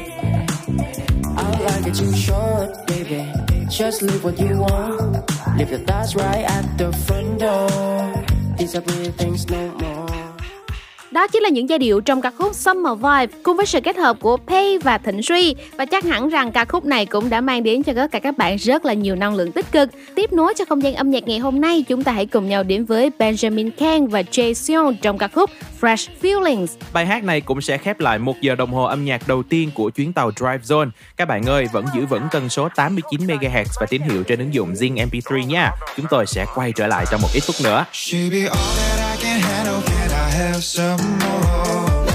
[1.36, 3.24] I like it too short, baby.
[3.68, 5.30] Just leave what you want.
[5.56, 8.24] Leave your thoughts right at the front door.
[8.56, 9.89] Disappear things no more.
[11.20, 13.96] Đó chính là những giai điệu trong ca khúc Summer Vibe cùng với sự kết
[13.96, 17.40] hợp của Pay và Thịnh Suy và chắc hẳn rằng ca khúc này cũng đã
[17.40, 19.88] mang đến cho tất cả các bạn rất là nhiều năng lượng tích cực.
[20.14, 22.62] Tiếp nối cho không gian âm nhạc ngày hôm nay, chúng ta hãy cùng nhau
[22.62, 25.50] đến với Benjamin Kang và Jay Sean trong ca khúc
[25.80, 26.66] Fresh Feelings.
[26.92, 29.70] Bài hát này cũng sẽ khép lại một giờ đồng hồ âm nhạc đầu tiên
[29.74, 30.90] của chuyến tàu Drive Zone.
[31.16, 34.54] Các bạn ơi, vẫn giữ vững tần số 89 MHz và tín hiệu trên ứng
[34.54, 35.70] dụng Zing MP3 nha.
[35.96, 37.84] Chúng tôi sẽ quay trở lại trong một ít phút nữa.
[37.92, 39.99] She be all that I can handle.
[40.30, 42.06] Have some more?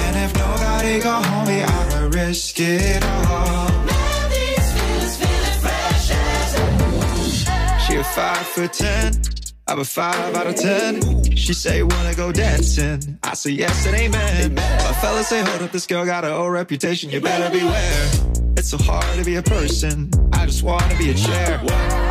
[0.00, 3.68] And if nobody go home, me, I'ma risk it all.
[7.86, 9.12] She a five foot ten.
[9.66, 11.24] I'm a five out of ten.
[11.36, 13.18] She say wanna go dancing.
[13.22, 14.54] I say yes and amen.
[14.54, 17.10] My fellas say hold up, this girl got an old reputation.
[17.10, 18.39] You better beware.
[18.60, 20.10] It's so hard to be a person.
[20.34, 21.58] I just wanna be a chair.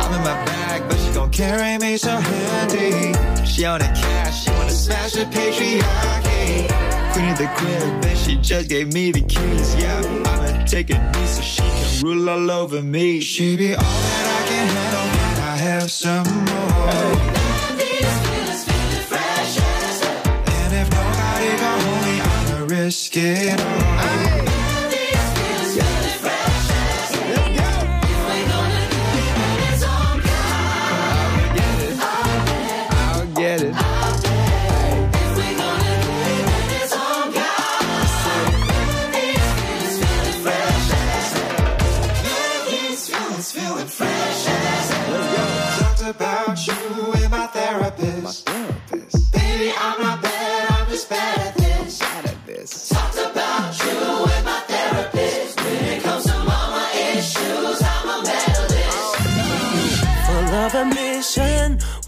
[0.02, 3.14] I'm in my bag, but she gon' carry me so handy.
[3.46, 6.66] She on the cash, she wanna smash the patriarchy.
[7.12, 9.76] Queen of the crib, and she just gave me the keys.
[9.76, 13.20] Yeah, I'ma take it easy so she can rule all over me.
[13.20, 16.90] She be all that I can handle, and I have some more.
[20.56, 23.99] And if nobody gon' hold me, I'ma risk it all.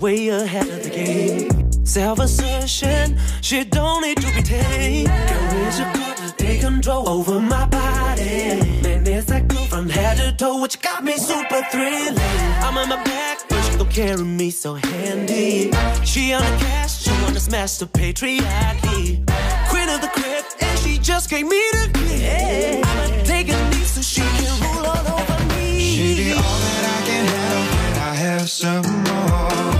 [0.03, 1.87] Way ahead of the game.
[1.87, 5.07] Self assertion, she don't need to be tamed.
[5.07, 8.59] Girl, is card to take control over my body.
[8.83, 12.19] Man, it's that girl from head to toe, which got me super thrilling.
[12.65, 15.71] I'm on my back, but she don't carry me so handy.
[16.05, 19.25] She on the cash, she wanna smash the patriarchy.
[19.71, 22.83] Queen of the crib, and she just gave me the key.
[22.83, 25.79] I'ma take a knee so she can rule all over me.
[25.79, 29.72] She be all that I can have when I have some more.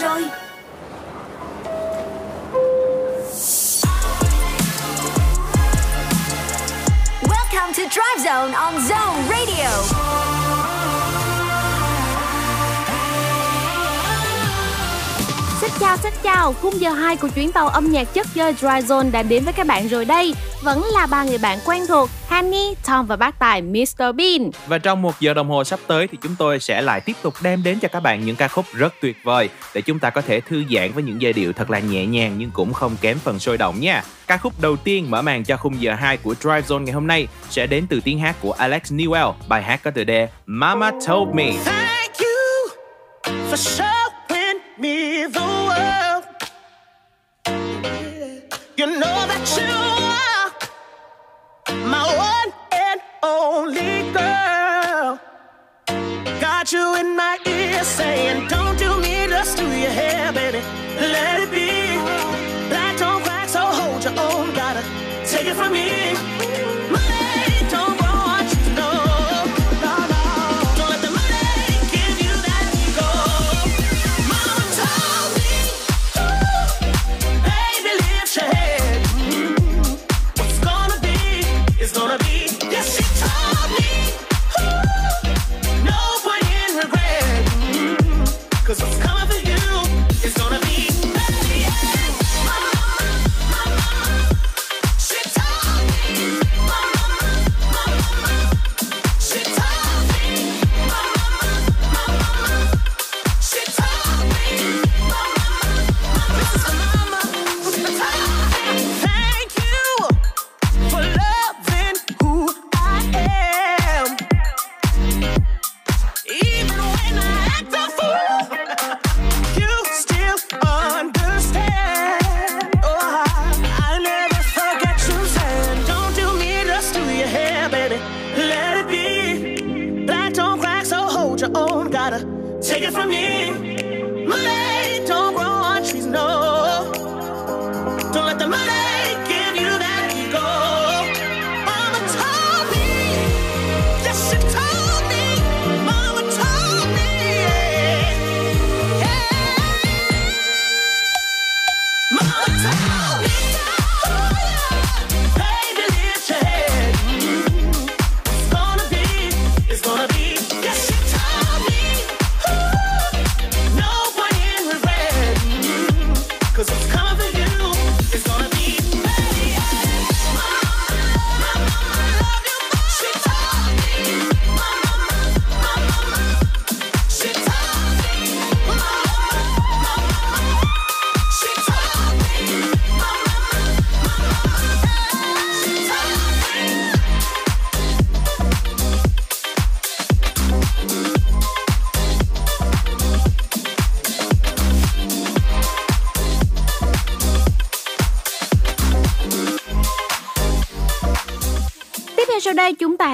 [0.00, 0.22] Rồi
[7.22, 9.70] Welcome to Drive Zone on Zone Radio.
[15.60, 16.52] Xin chào, xin chào.
[16.52, 19.52] Khung giờ 2 của chuyến tàu âm nhạc chất chơi Dry Zone đã đến với
[19.52, 20.34] các bạn rồi đây.
[20.62, 24.02] Vẫn là ba người bạn quen thuộc, Hanny, Tom và bác tài Mr.
[24.16, 24.50] Bean.
[24.66, 27.34] Và trong một giờ đồng hồ sắp tới thì chúng tôi sẽ lại tiếp tục
[27.42, 30.20] đem đến cho các bạn những ca khúc rất tuyệt vời để chúng ta có
[30.20, 33.18] thể thư giãn với những giai điệu thật là nhẹ nhàng nhưng cũng không kém
[33.18, 34.02] phần sôi động nha.
[34.26, 37.06] Ca khúc đầu tiên mở màn cho khung giờ 2 của Drive Zone ngày hôm
[37.06, 39.32] nay sẽ đến từ tiếng hát của Alex Newell.
[39.48, 41.52] Bài hát có tựa đề Mama Told Me.
[41.64, 42.68] Thank you
[43.24, 46.22] for showing me the world.
[48.76, 49.87] You know that you
[51.88, 55.18] my one and only girl.
[56.40, 60.60] Got you in my ear saying, Don't do me just do your hair, baby.
[61.14, 61.68] Let it be.
[62.68, 64.52] Black don't crack, so hold your own.
[64.54, 64.82] Gotta
[65.24, 66.27] take it from me.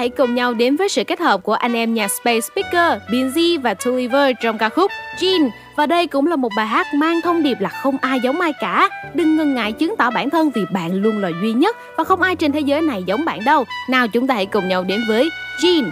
[0.05, 3.61] Hãy cùng nhau đến với sự kết hợp của anh em nhạc Space Speaker, Binzy
[3.61, 5.49] và Tulliver trong ca khúc Jean.
[5.75, 8.53] Và đây cũng là một bài hát mang thông điệp là không ai giống ai
[8.61, 8.89] cả.
[9.13, 12.21] Đừng ngần ngại chứng tỏ bản thân vì bạn luôn là duy nhất và không
[12.21, 13.65] ai trên thế giới này giống bạn đâu.
[13.89, 15.29] Nào chúng ta hãy cùng nhau đến với
[15.61, 15.91] Jean.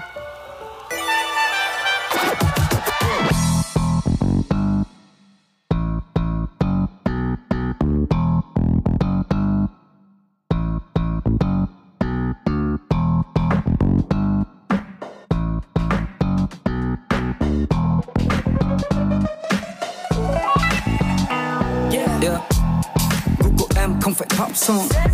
[24.63, 25.07] Sung phải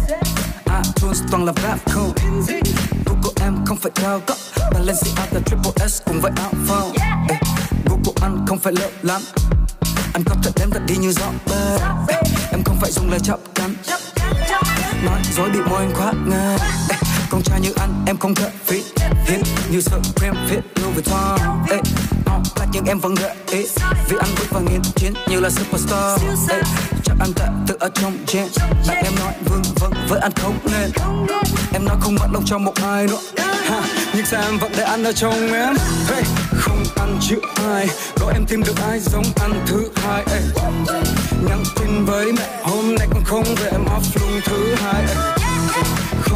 [0.65, 2.09] à, pop iTunes toàn là rap cool
[3.05, 4.37] Google của em không phải cao cấp
[4.73, 7.41] Balenciaga Triple S cùng với áo phông yeah.
[7.85, 9.21] Google của anh không phải lợ lắm.
[10.13, 11.79] Anh có thể đem thật đi như gió bơi
[12.51, 13.75] Em không phải dùng lời chọc cắn.
[15.03, 16.57] Nói dối bị môi anh khoác ngay.
[17.29, 18.83] Con trai như anh em không thể phí,
[19.27, 19.41] hiếp
[19.71, 21.39] như Supreme fit Louis Vuitton
[22.73, 23.65] nhưng em vẫn gợi ý.
[24.09, 26.21] Vì anh bước vào nghiên chiến như là superstar.
[26.49, 26.61] Ê,
[27.03, 28.47] Chắc anh tệ tự ở trong jam
[28.87, 30.91] Bạn em nói vương vâng với anh không nên.
[31.73, 33.19] Em nói không mất lòng cho một ai nữa.
[33.69, 33.81] Ha,
[34.13, 35.75] Nhưng sao em vẫn để anh ở trong em?
[36.07, 36.23] Hey,
[36.59, 37.87] Không ăn chữ ai.
[38.19, 40.41] Có em tìm được ai giống anh thứ hai ê.
[41.49, 45.15] Nhắn tin với mẹ hôm nay con không về em off luôn thứ hai ê.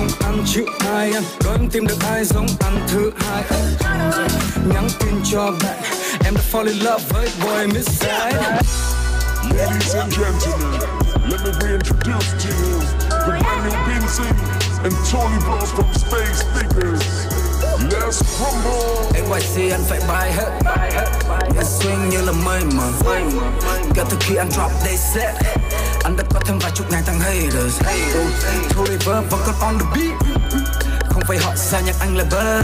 [0.03, 3.43] Không ăn chữ ai anh Có em tìm được ai giống anh thứ hai.
[4.73, 5.77] Nhắn tin cho bạn
[6.25, 8.59] Em đã fall in love với boy miss side
[9.57, 10.79] Ladies and gentlemen,
[11.29, 12.79] let me reintroduce to you
[13.09, 14.29] the brand new Binzy
[14.83, 17.03] and Tony Bros from Space Speakers.
[17.91, 19.11] Let's rumble.
[19.13, 20.51] NYC anh phải bay hết.
[21.55, 22.91] Nghe swing như là mây mờ
[23.95, 25.35] Kể từ khi anh drop day set
[26.03, 27.81] anh đã có thêm vài chục ngàn thằng haters.
[28.69, 30.13] Thu reverb vẫn còn on the beat.
[31.09, 32.63] Không phải họ xa nhạc anh là bơi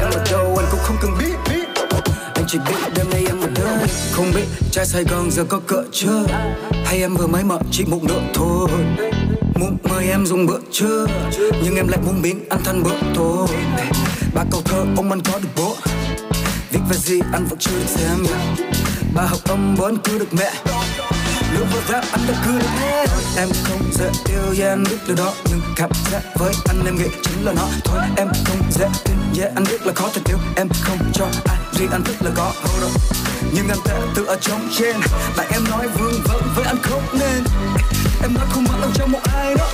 [0.00, 1.54] Em ở đâu anh cũng không cần biết.
[2.34, 5.60] Anh chỉ biết đêm nay em ở đâu, Không biết trai Sài Gòn giờ có
[5.66, 6.26] cỡ chưa?
[6.84, 8.68] Hay em vừa mới mở chỉ một nửa thôi?
[9.54, 11.06] Muốn mời em dùng bữa trưa.
[11.62, 13.48] Nhưng em lại muốn biến ăn thân bữa tối.
[14.34, 15.76] Ba câu thơ ông anh có được bố.
[16.70, 18.26] Viết về gì anh vẫn chưa được xem.
[19.14, 20.52] Ba học âm bốn cứ được mẹ.
[21.54, 25.16] Lúc vừa rap anh đã được hết Em không dễ yêu yeah anh biết điều
[25.16, 27.68] đó Nhưng cảm giác với anh em nghĩ chính là nó.
[27.84, 31.26] Thôi em không dễ tin yeah anh biết là khó thể yêu Em không cho
[31.44, 32.52] ai riêng anh thích là có.
[32.62, 32.90] Hold up.
[33.52, 34.96] Nhưng anh tệ tự ở trong trên
[35.36, 37.44] Bạn em nói vương vấn với anh không nên.
[38.22, 39.68] Em nói không mất lòng cho một ai đó.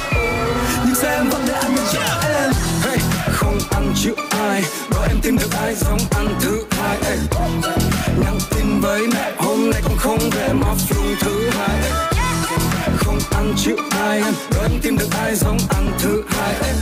[0.84, 2.52] Nhưng sao em vẫn để anh ở cho em?
[2.82, 2.98] Hey,
[3.32, 4.64] Không ăn chữ ai.
[4.90, 7.18] Đó em tìm được ai giống anh thứ hai ey.
[8.20, 11.80] Nhắn tin với mẹ, hôm nay con không về em off thứ hai.
[12.86, 16.74] Em Không ăn chữ ai em em tìm được ai giống ăn thứ hai em.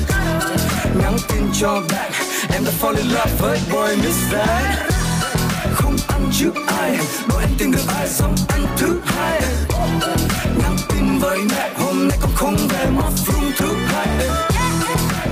[1.03, 2.13] Nhắn tin cho bạn
[2.53, 4.93] Em đã fall in love với boy miss that
[5.75, 9.81] Không ăn chữ ai đôi em tìm được ai giống ăn thứ hai em.
[10.59, 14.33] Nhắn tin với mẹ, hôm nay con không về em off thứ hai em.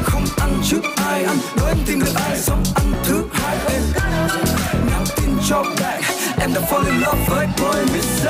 [0.03, 3.10] Không ăn chữ ai ăn đôi em tìm được ai giống ăn thứ
[6.55, 8.27] bạn Em đã fall in love với boy miss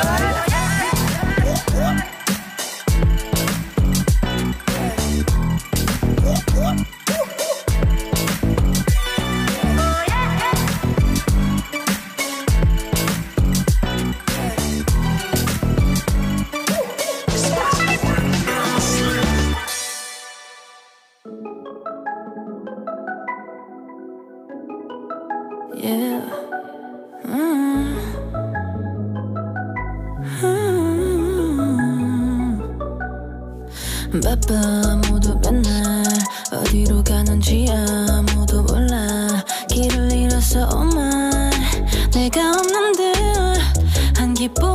[42.13, 44.75] 내가 없는 듯한 기분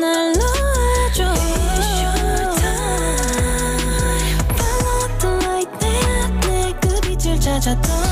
[0.00, 1.34] 날 놓아줘.
[4.56, 5.70] Follow the light
[6.48, 8.05] 내그 빛을 찾아 떠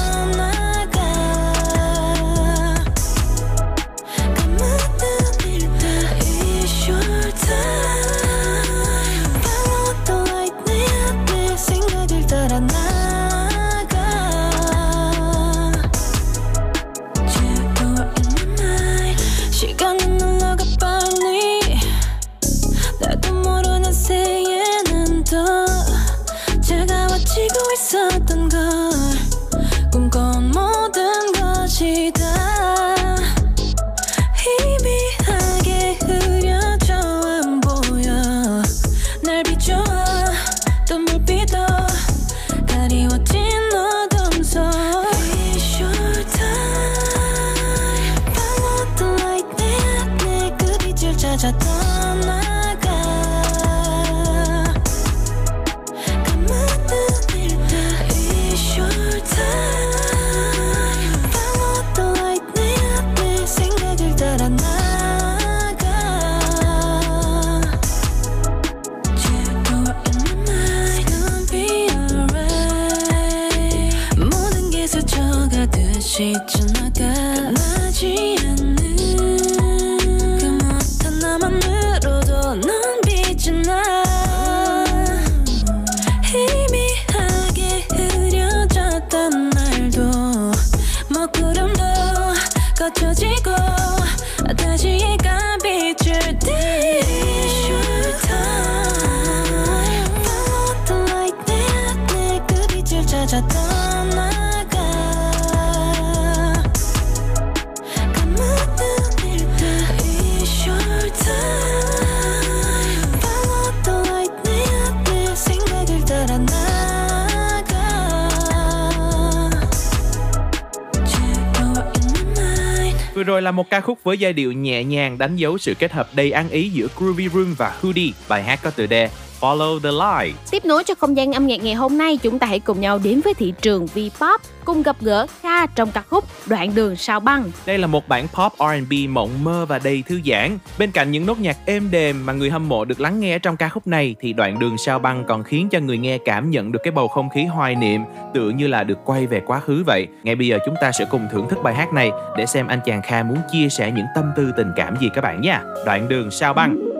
[124.04, 127.28] với giai điệu nhẹ nhàng đánh dấu sự kết hợp đầy ăn ý giữa Groovy
[127.28, 128.12] Room và Hoodie.
[128.28, 129.08] Bài hát có tựa đề
[129.44, 130.36] Follow the Light.
[130.50, 132.98] Tiếp nối cho không gian âm nhạc ngày hôm nay, chúng ta hãy cùng nhau
[133.04, 137.20] đến với thị trường V-pop, cùng gặp gỡ Kha trong ca khúc Đoạn đường sao
[137.20, 137.50] băng.
[137.66, 140.58] Đây là một bản pop R&B mộng mơ và đầy thư giãn.
[140.78, 143.56] Bên cạnh những nốt nhạc êm đềm mà người hâm mộ được lắng nghe trong
[143.56, 146.72] ca khúc này thì đoạn đường sao băng còn khiến cho người nghe cảm nhận
[146.72, 148.00] được cái bầu không khí hoài niệm
[148.34, 150.06] tựa như là được quay về quá khứ vậy.
[150.22, 152.80] Ngay bây giờ chúng ta sẽ cùng thưởng thức bài hát này để xem anh
[152.84, 155.62] chàng Kha muốn chia sẻ những tâm tư tình cảm gì các bạn nha.
[155.86, 156.93] Đoạn đường sao băng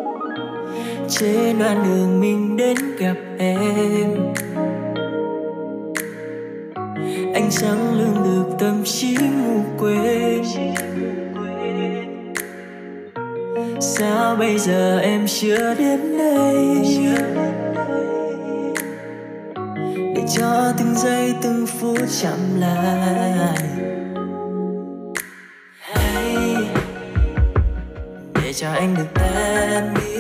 [1.09, 4.35] trên đoạn đường mình đến gặp em.
[7.35, 10.43] Ánh sáng lương được tâm trí ngủ quên.
[13.81, 16.67] Sao bây giờ em chưa đến đây?
[19.97, 23.59] Để cho từng giây, từng phút chậm lại.
[25.81, 26.37] Hay,
[28.35, 30.14] để cho anh được tan đi.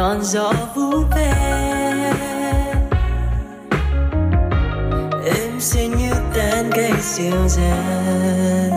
[0.00, 1.32] Ngọn gió vút về
[5.24, 8.70] em xin như tán cây siêu dàng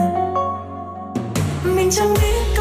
[1.64, 2.53] mình chẳng biết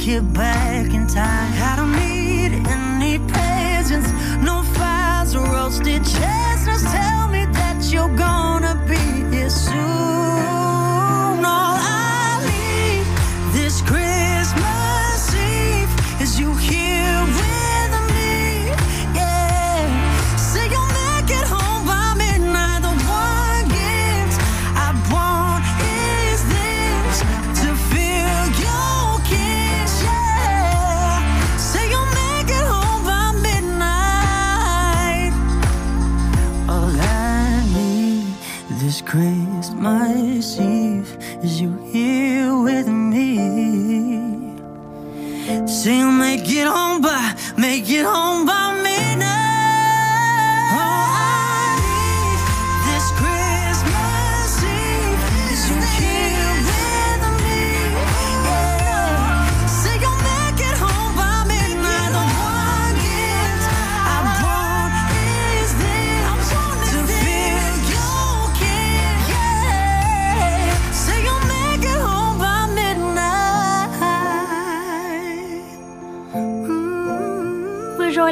[0.00, 1.79] kick back in time.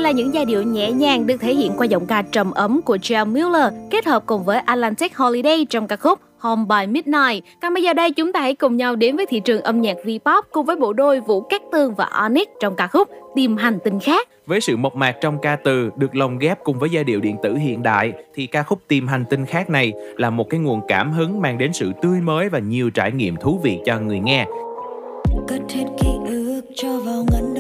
[0.09, 2.97] là những giai điệu nhẹ nhàng được thể hiện qua giọng ca trầm ấm của
[2.97, 7.45] Jill Miller kết hợp cùng với Atlantic Holiday trong ca khúc Home by Midnight.
[7.63, 9.97] Còn bây giờ đây chúng ta hãy cùng nhau đến với thị trường âm nhạc
[10.05, 13.79] V-pop cùng với bộ đôi Vũ Cát Tường và Onyx trong ca khúc Tìm hành
[13.85, 14.29] tinh khác.
[14.47, 17.37] Với sự mộc mạc trong ca từ được lồng ghép cùng với giai điệu điện
[17.43, 20.81] tử hiện đại thì ca khúc Tìm hành tinh khác này là một cái nguồn
[20.89, 24.19] cảm hứng mang đến sự tươi mới và nhiều trải nghiệm thú vị cho người
[24.19, 24.47] nghe.
[25.49, 27.55] Cất hết ký ức cho vào ngăn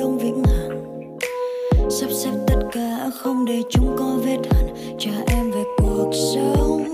[3.48, 6.84] để chúng có vết hằn trả em về cuộc sống.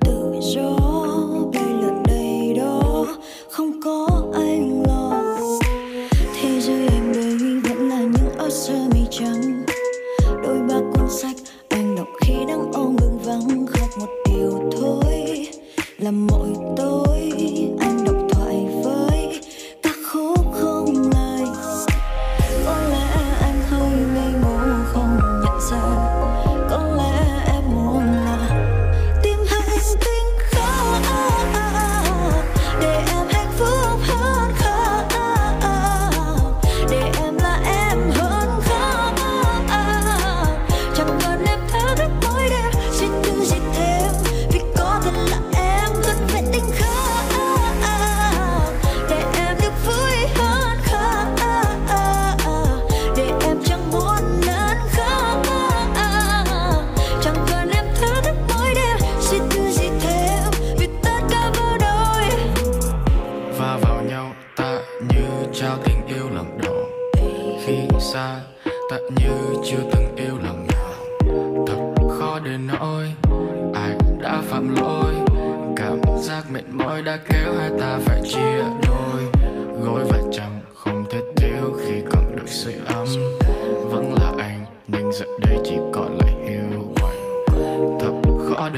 [0.00, 0.76] Tự do
[1.54, 3.06] bay lượn đầy đó.
[3.50, 5.22] Không có anh lo.
[6.10, 9.62] Thế giới anh đây vẫn là những áo sơ mi trắng.
[10.42, 11.36] Đôi ba cuốn sách
[11.68, 15.48] anh đọc khi đang ôm ngừng vắng khóc một điều thôi.
[15.98, 17.07] Là mỗi tôi.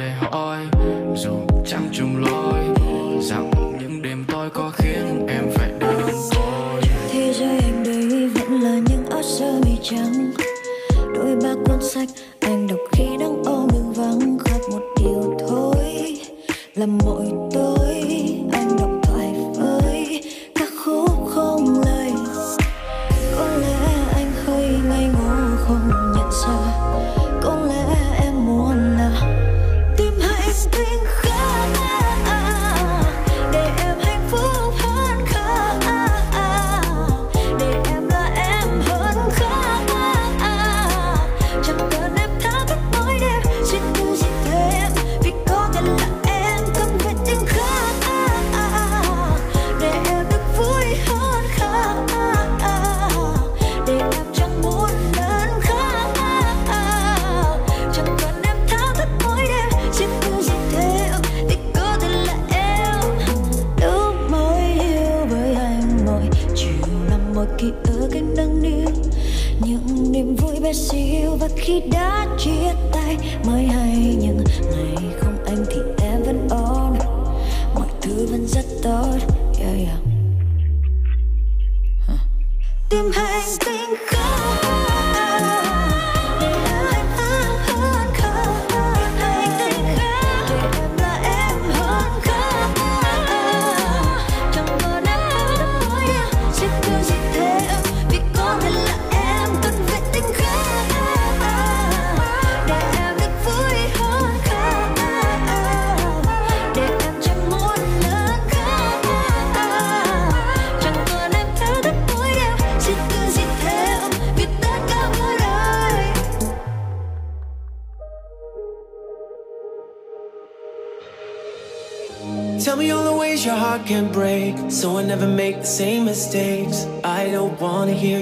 [0.00, 0.66] để hỏi
[1.16, 1.36] dù
[1.66, 2.64] chẳng chung lối
[3.22, 3.59] rằng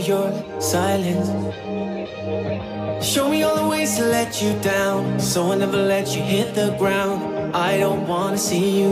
[0.08, 1.28] your silence.
[3.04, 6.54] Show me all the ways to let you down, so I never let you hit
[6.54, 7.54] the ground.
[7.54, 8.87] I don't wanna see you.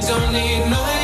[0.00, 0.99] don't need no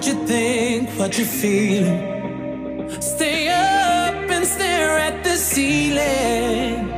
[0.00, 1.84] what you think, what you feel.
[1.84, 3.02] feeling.
[3.02, 6.88] Stay up and stare at the ceiling.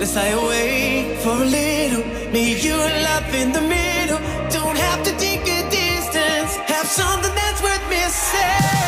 [0.00, 2.04] Let's lie awake for a little.
[2.32, 4.18] Me, you, love in the middle.
[4.50, 6.56] Don't have to take a distance.
[6.66, 8.78] Have something that's worth missing.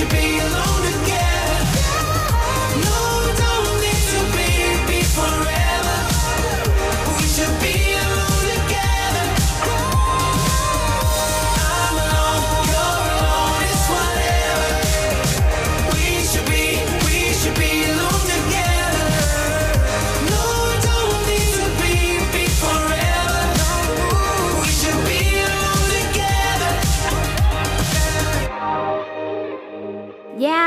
[0.00, 0.69] should be alone.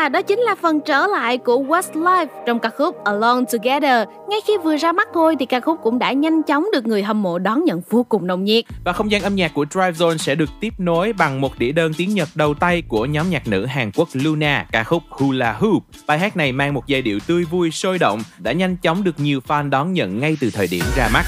[0.10, 4.08] đó chính là phần trở lại của Westlife trong ca khúc Alone Together.
[4.30, 7.04] Ngay khi vừa ra mắt thôi thì ca khúc cũng đã nhanh chóng được người
[7.04, 8.66] hâm mộ đón nhận vô cùng nồng nhiệt.
[8.86, 11.72] Và không gian âm nhạc của Drive Zone sẽ được tiếp nối bằng một đĩa
[11.72, 15.54] đơn tiếng Nhật đầu tay của nhóm nhạc nữ Hàn Quốc Luna, ca khúc Hula
[15.54, 15.84] Hoop.
[16.08, 19.20] Bài hát này mang một giai điệu tươi vui sôi động đã nhanh chóng được
[19.20, 21.24] nhiều fan đón nhận ngay từ thời điểm ra mắt.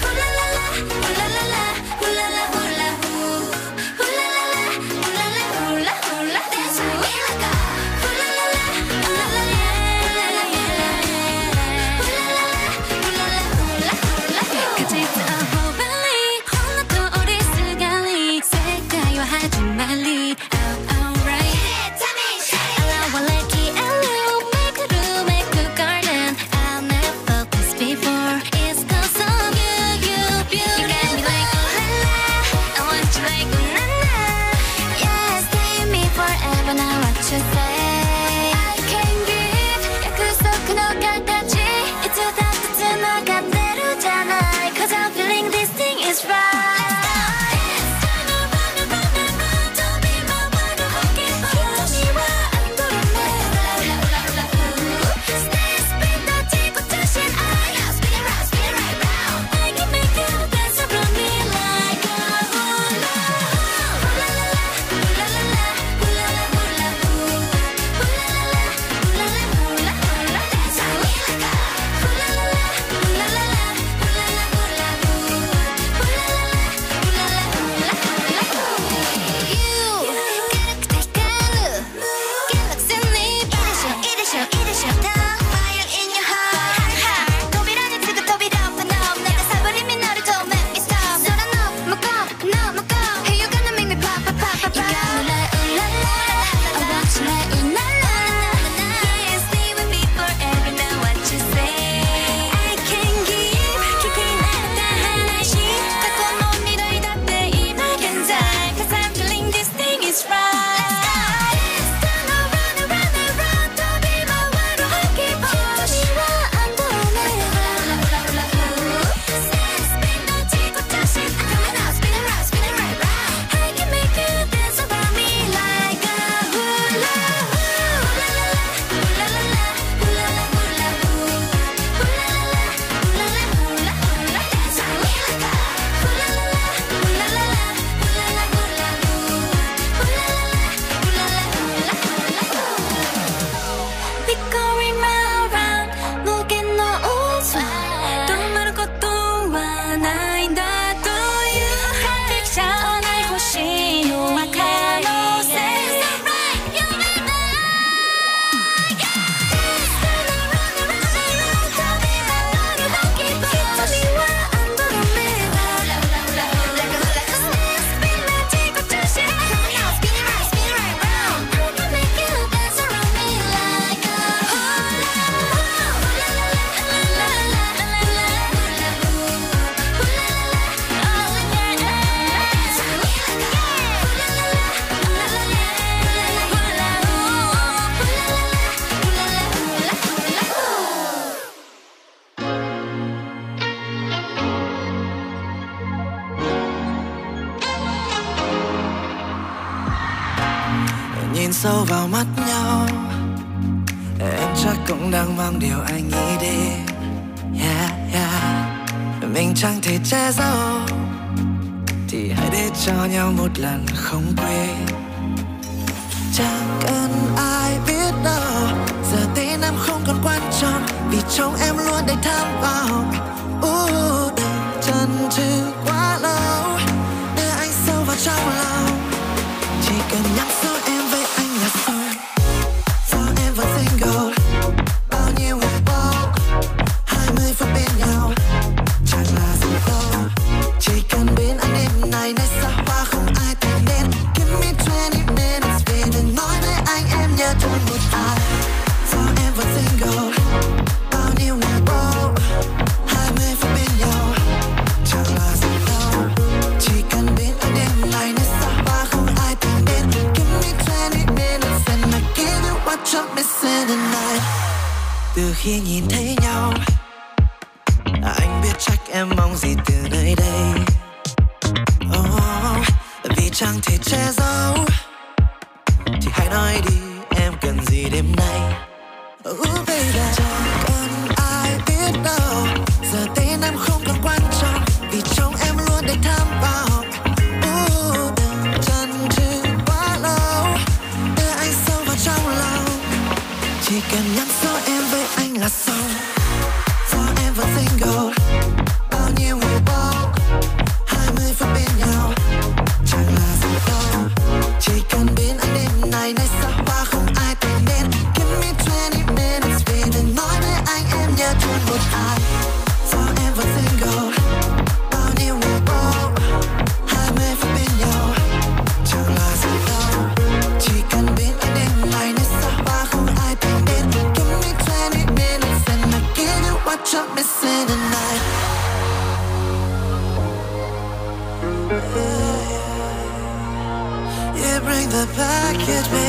[335.78, 336.25] The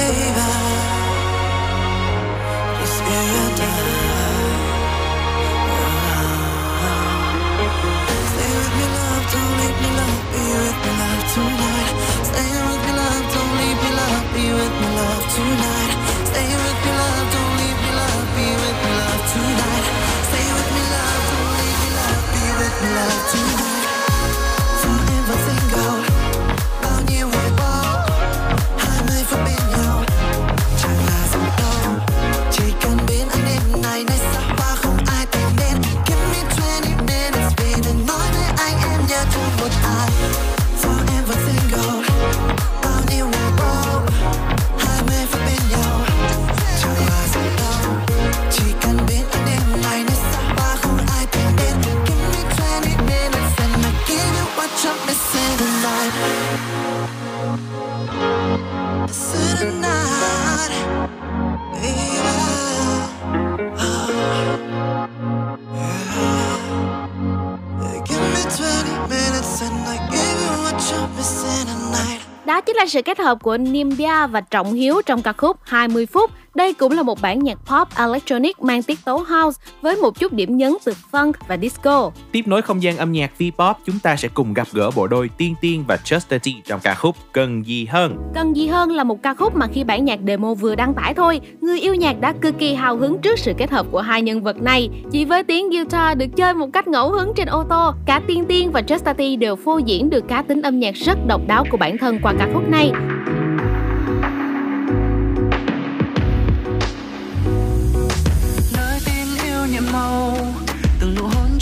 [72.96, 76.30] sự kết hợp của Nimbia và Trọng Hiếu trong ca khúc 20 phút.
[76.66, 80.32] Đây cũng là một bản nhạc pop electronic mang tiết tấu house với một chút
[80.32, 82.10] điểm nhấn từ funk và disco.
[82.32, 85.30] Tiếp nối không gian âm nhạc V-pop, chúng ta sẽ cùng gặp gỡ bộ đôi
[85.38, 88.16] Tiên Tiên và Chester T trong ca khúc Cần gì hơn.
[88.34, 91.14] Cần gì hơn là một ca khúc mà khi bản nhạc demo vừa đăng tải
[91.14, 94.22] thôi, người yêu nhạc đã cực kỳ hào hứng trước sự kết hợp của hai
[94.22, 94.88] nhân vật này.
[95.12, 98.44] Chỉ với tiếng guitar được chơi một cách ngẫu hứng trên ô tô, cả Tiên
[98.48, 101.64] Tiên và Chester T đều phô diễn được cá tính âm nhạc rất độc đáo
[101.70, 102.92] của bản thân qua ca khúc này.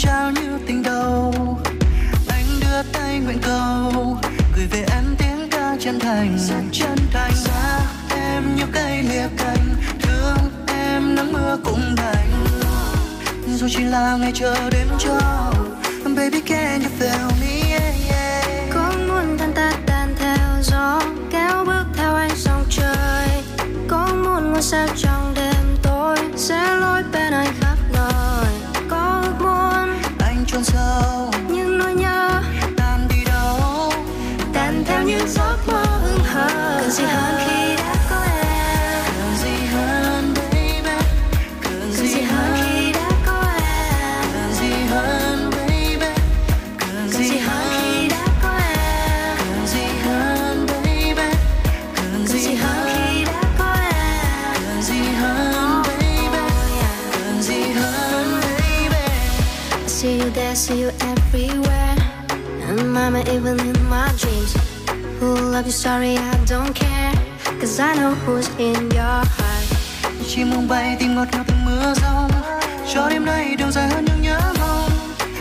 [0.05, 1.33] Trao như tình đầu.
[2.27, 4.17] Anh đưa tay nguyện cầu
[4.55, 6.37] gửi về em tiếng ca chân thành.
[6.71, 7.31] Chân thành.
[7.35, 7.79] Xa
[8.15, 10.37] em như cây lìa cành thương
[10.67, 12.45] em nắng mưa cũng đành
[13.55, 15.19] dù chỉ là ngày chờ đêm cho
[16.15, 17.69] baby can you feel me?
[17.69, 18.73] Yeah, yeah.
[18.73, 21.01] có muốn thân ta tan theo gió
[21.31, 23.43] kéo bước theo anh dòng trời.
[23.87, 27.74] Có muốn ngôi sao trong đêm tối sẽ lối bên anh khắp
[30.55, 31.31] chôn sâu.
[31.49, 32.41] Nhưng nỗi nhớ.
[32.77, 33.91] Tan đi đâu
[34.53, 36.79] tan theo những giấc mơ hững hờ.
[36.81, 37.64] Cần gì hơn khi
[60.55, 61.95] see you everywhere.
[62.67, 64.55] And mama, even in my dreams.
[65.19, 67.13] Who love you, sorry, I don't care.
[67.59, 69.65] Cause I know who's in your heart.
[70.27, 72.31] chim mong bay tim ngọt ngào từng mưa rông
[72.93, 74.89] cho đêm nay đường dài hơn những nhớ mong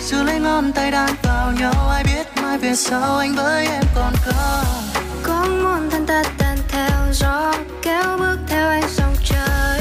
[0.00, 3.84] giữ lấy ngón tay đan vào nhau ai biết mai về sau anh với em
[3.94, 4.84] còn không
[5.22, 9.80] Có muốn thân ta tan theo gió, kéo bước theo anh dòng trời.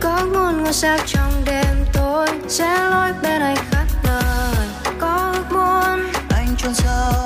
[0.00, 3.81] Có muốn ngôi sao trong đêm tối, sẽ lối bên anh khắp
[6.64, 7.21] anh chôn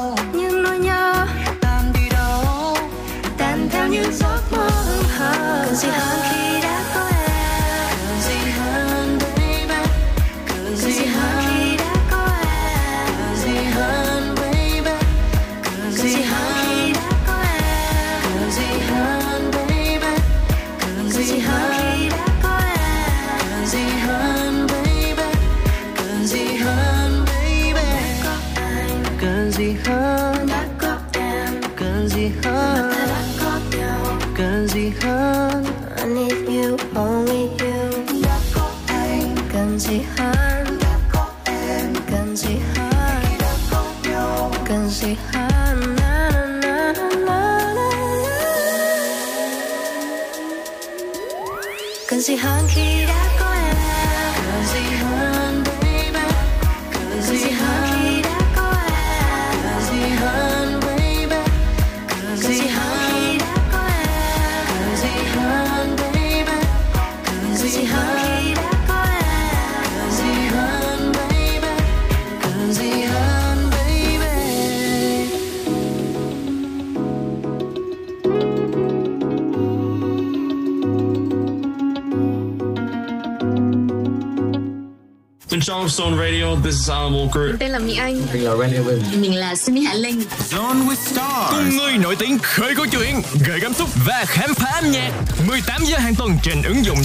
[85.97, 86.57] Stone Radio.
[86.57, 87.57] This is Alan Walker.
[87.59, 88.23] Tên là Mỹ Anh.
[88.33, 89.21] Mình là Randy Win.
[89.21, 90.21] Mình là Sunny Hạ Linh.
[90.51, 94.55] Zone with Stars Cùng người nổi tiếng khơi câu chuyện Gợi cảm xúc và khám
[94.55, 95.11] phá âm nhạc
[95.49, 96.99] 18 giờ hàng tuần trên ứng dụng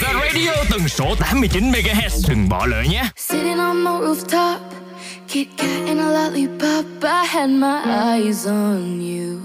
[0.00, 4.60] The Radio tần số 89 MHz Đừng bỏ lỡ nhé Sitting on my rooftop,
[5.28, 6.84] Kit Kat and a lollipop.
[7.02, 9.40] I had my eyes on you.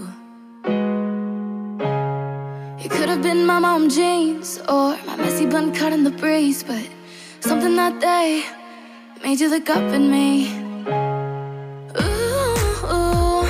[2.84, 6.66] It could have been my mom jeans or my messy bun cut in the breeze,
[6.68, 6.97] but
[7.42, 8.44] something that day
[9.24, 10.50] made you look up at me.
[12.02, 12.56] Ooh,
[12.94, 13.46] ooh,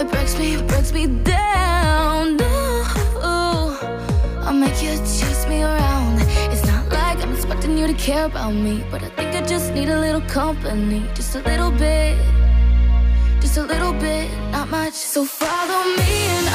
[0.00, 2.40] it breaks me, breaks me down.
[2.40, 3.76] Ooh,
[4.44, 6.20] I'll make you chase me around.
[6.52, 9.72] It's not like I'm expecting you to care about me, but I think I just
[9.72, 12.16] need a little company, just a little bit,
[13.40, 14.94] just a little bit, not much.
[14.94, 16.53] So follow me and oh,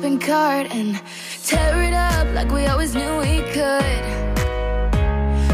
[0.00, 0.98] shopping cart and
[1.44, 4.00] tear it up like we always knew we could.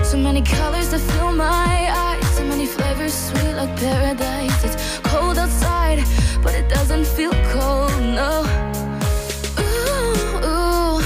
[0.06, 4.62] So many colors that fill my eyes, so many flavors sweet like paradise.
[4.62, 5.98] It's cold outside,
[6.44, 7.90] but it doesn't feel cold,
[8.20, 8.44] no.
[9.58, 11.00] Ooh, ooh,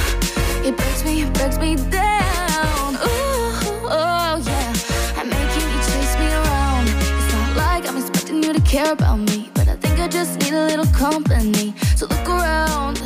[0.66, 2.94] it breaks me, it breaks me down.
[2.96, 4.70] Ooh, oh yeah,
[5.16, 6.88] I'm making you chase me around.
[7.16, 10.38] It's not like I'm expecting you to care about me, but I think I just
[10.40, 11.72] need a little company.
[11.96, 12.99] So look around,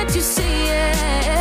[0.00, 1.39] can't you see it?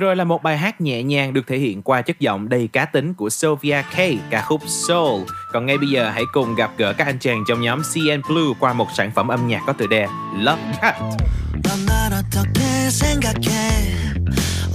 [0.00, 2.84] rồi là một bài hát nhẹ nhàng được thể hiện qua chất giọng đầy cá
[2.84, 3.96] tính của Sylvia K,
[4.30, 5.22] ca khúc Soul.
[5.52, 8.52] Còn ngay bây giờ hãy cùng gặp gỡ các anh chàng trong nhóm CN Blue
[8.60, 10.06] qua một sản phẩm âm nhạc có tựa đề
[10.38, 10.94] Love Cut.
[11.64, 13.70] 넌 날 어떻게 생각해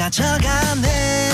[0.06, 1.25] 가져가네.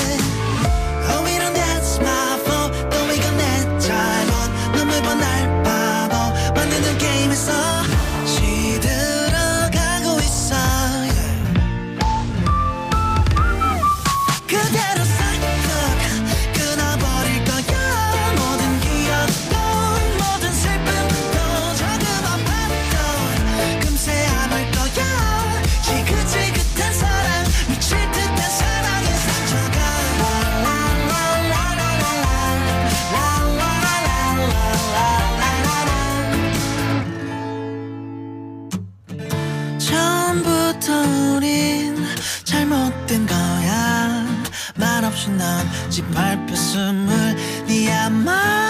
[45.92, 47.36] 집 밟혔음을
[47.68, 48.61] 네 아마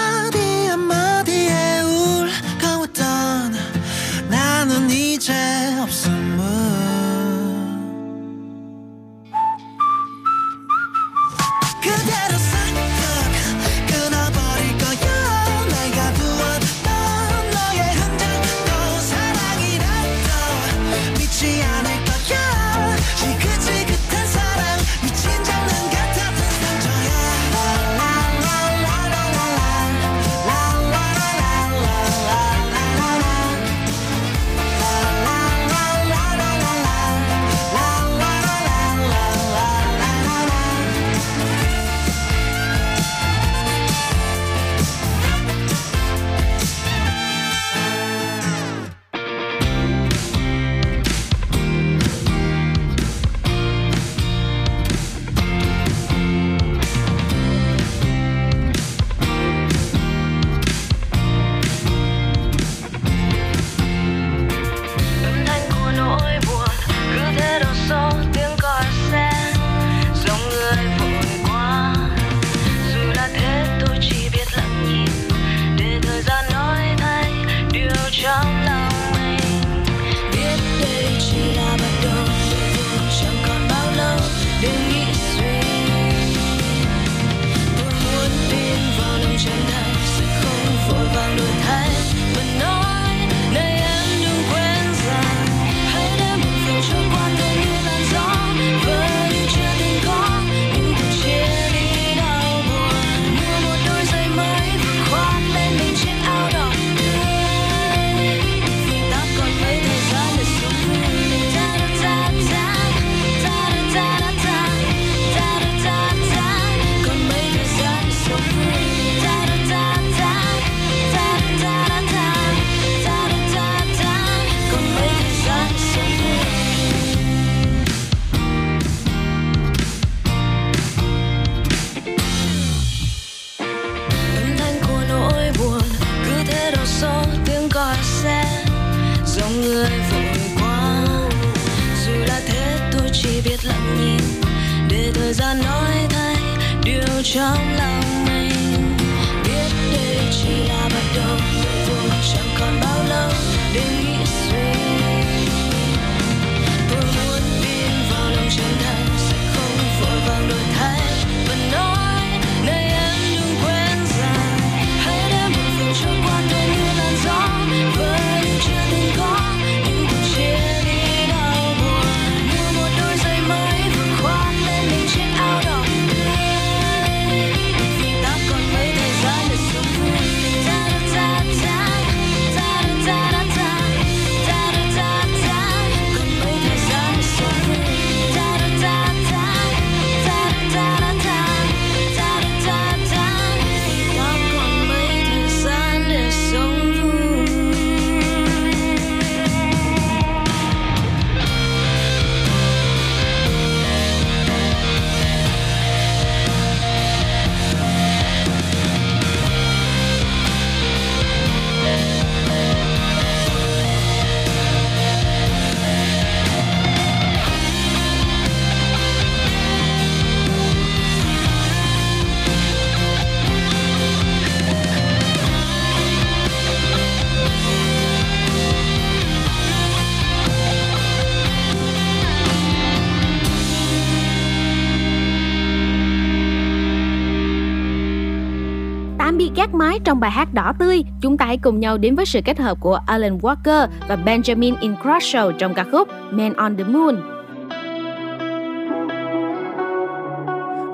[240.12, 242.80] trong bài hát Đỏ Tươi, chúng ta hãy cùng nhau đến với sự kết hợp
[242.80, 247.16] của Alan Walker và Benjamin Ingrosso trong ca khúc Man on the Moon.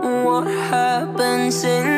[0.03, 1.98] What happens in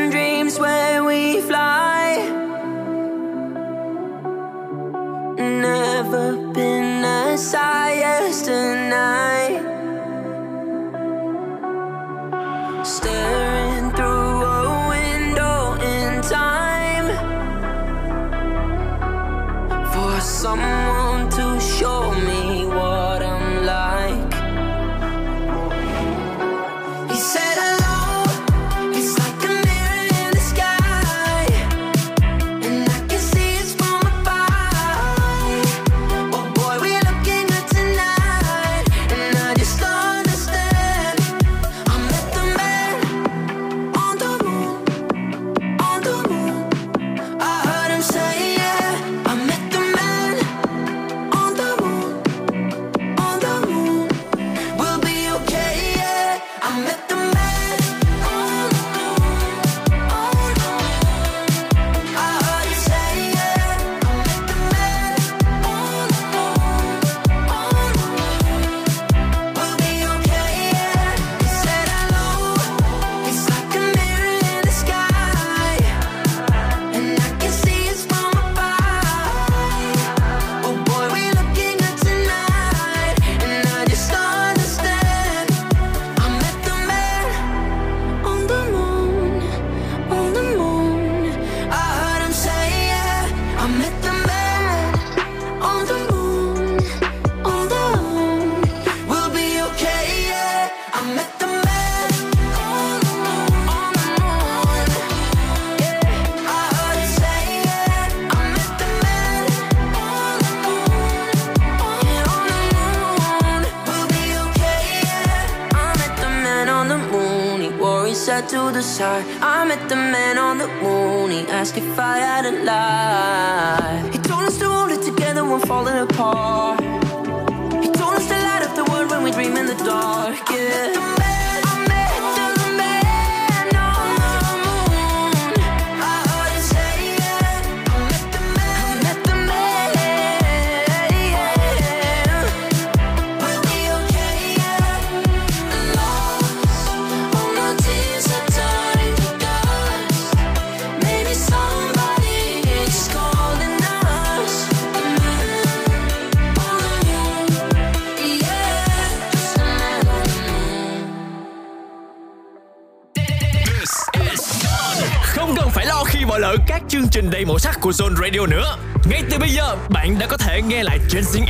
[171.12, 171.49] thể nghe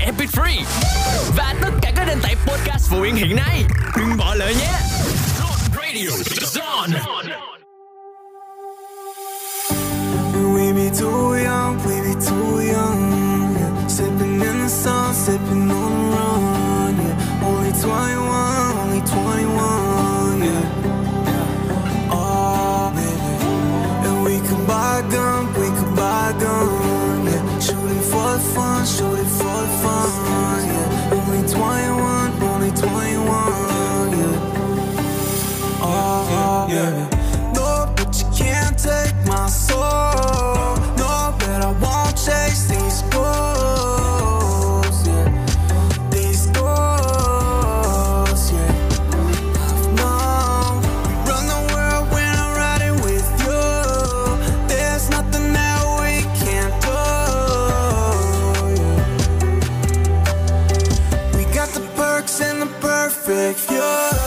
[63.10, 64.19] perfect, yeah.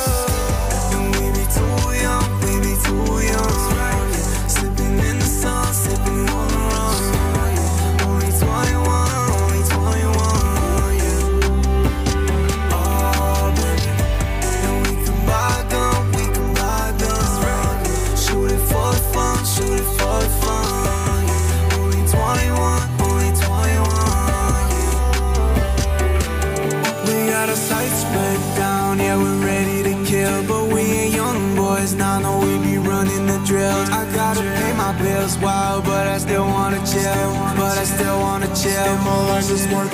[38.78, 39.90] amor, es por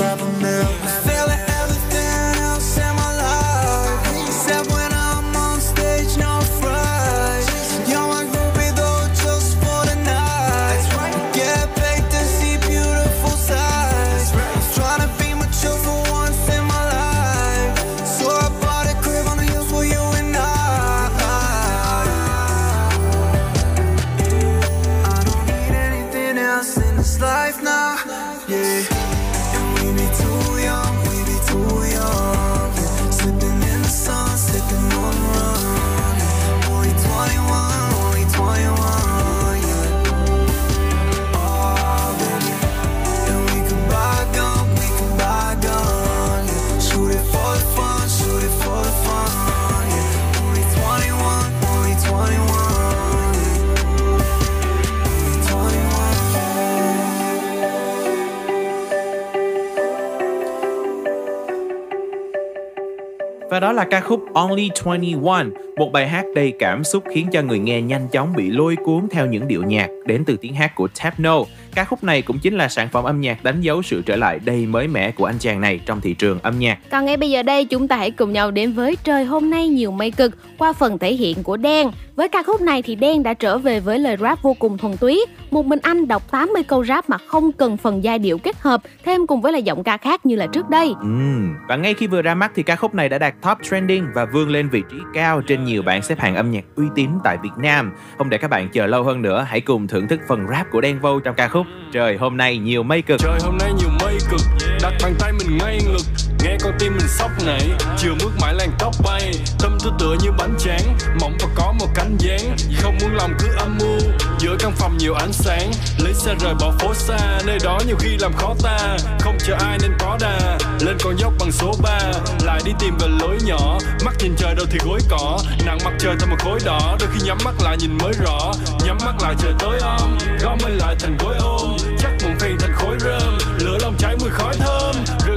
[63.79, 65.45] là ca khúc Only 21,
[65.77, 69.07] một bài hát đầy cảm xúc khiến cho người nghe nhanh chóng bị lôi cuốn
[69.11, 71.43] theo những điệu nhạc đến từ tiếng hát của Tapno.
[71.75, 74.39] Ca khúc này cũng chính là sản phẩm âm nhạc đánh dấu sự trở lại
[74.45, 76.79] đầy mới mẻ của anh chàng này trong thị trường âm nhạc.
[76.91, 79.67] Còn ngay bây giờ đây chúng ta hãy cùng nhau đến với Trời hôm nay
[79.67, 81.91] nhiều mây cực qua phần thể hiện của Đen.
[82.15, 84.97] Với ca khúc này thì Đen đã trở về với lời rap vô cùng thuần
[84.97, 85.25] túy.
[85.51, 88.81] Một mình anh đọc 80 câu rap mà không cần phần giai điệu kết hợp
[89.05, 90.93] thêm cùng với là giọng ca khác như là trước đây.
[90.99, 94.05] Ừm, Và ngay khi vừa ra mắt thì ca khúc này đã đạt top trending
[94.15, 97.09] và vươn lên vị trí cao trên nhiều bảng xếp hạng âm nhạc uy tín
[97.23, 97.91] tại Việt Nam.
[98.17, 100.81] Không để các bạn chờ lâu hơn nữa, hãy cùng thưởng thức phần rap của
[100.81, 103.19] Đen Vâu trong ca khúc Trời hôm nay nhiều mây cực.
[103.19, 104.41] Trời hôm nay nhiều mây cực
[104.83, 106.01] Đặt bàn tay mình ngay ngực
[106.43, 110.15] Nghe con tim mình sốc nảy Chiều bước mãi làn tóc bay Tâm tôi tựa
[110.23, 112.55] như bánh tráng Mỏng và có một cánh dáng.
[112.81, 113.99] Không muốn lòng cứ âm mưu,
[114.39, 115.71] Giữa căn phòng nhiều ánh sáng.
[115.97, 118.97] Lấy xe rời bỏ phố xa, Nơi đó nhiều khi làm khó ta.
[119.19, 121.99] Không chờ ai nên có đà, Lên con dốc bằng số 3
[122.45, 125.39] Lại đi tìm về lối nhỏ, Mắt nhìn trời đâu thì gối cỏ.
[125.65, 128.51] Nặng mặt trời thành một khối đỏ, Đôi khi nhắm mắt lại nhìn mới rõ.
[128.85, 131.77] Nhắm mắt lại trời tối om Gom mình lại thành gối ôm.
[131.99, 134.88] Chắc buồn phiền thành khối rơm, Lửa lòng cháy mùi khói thơm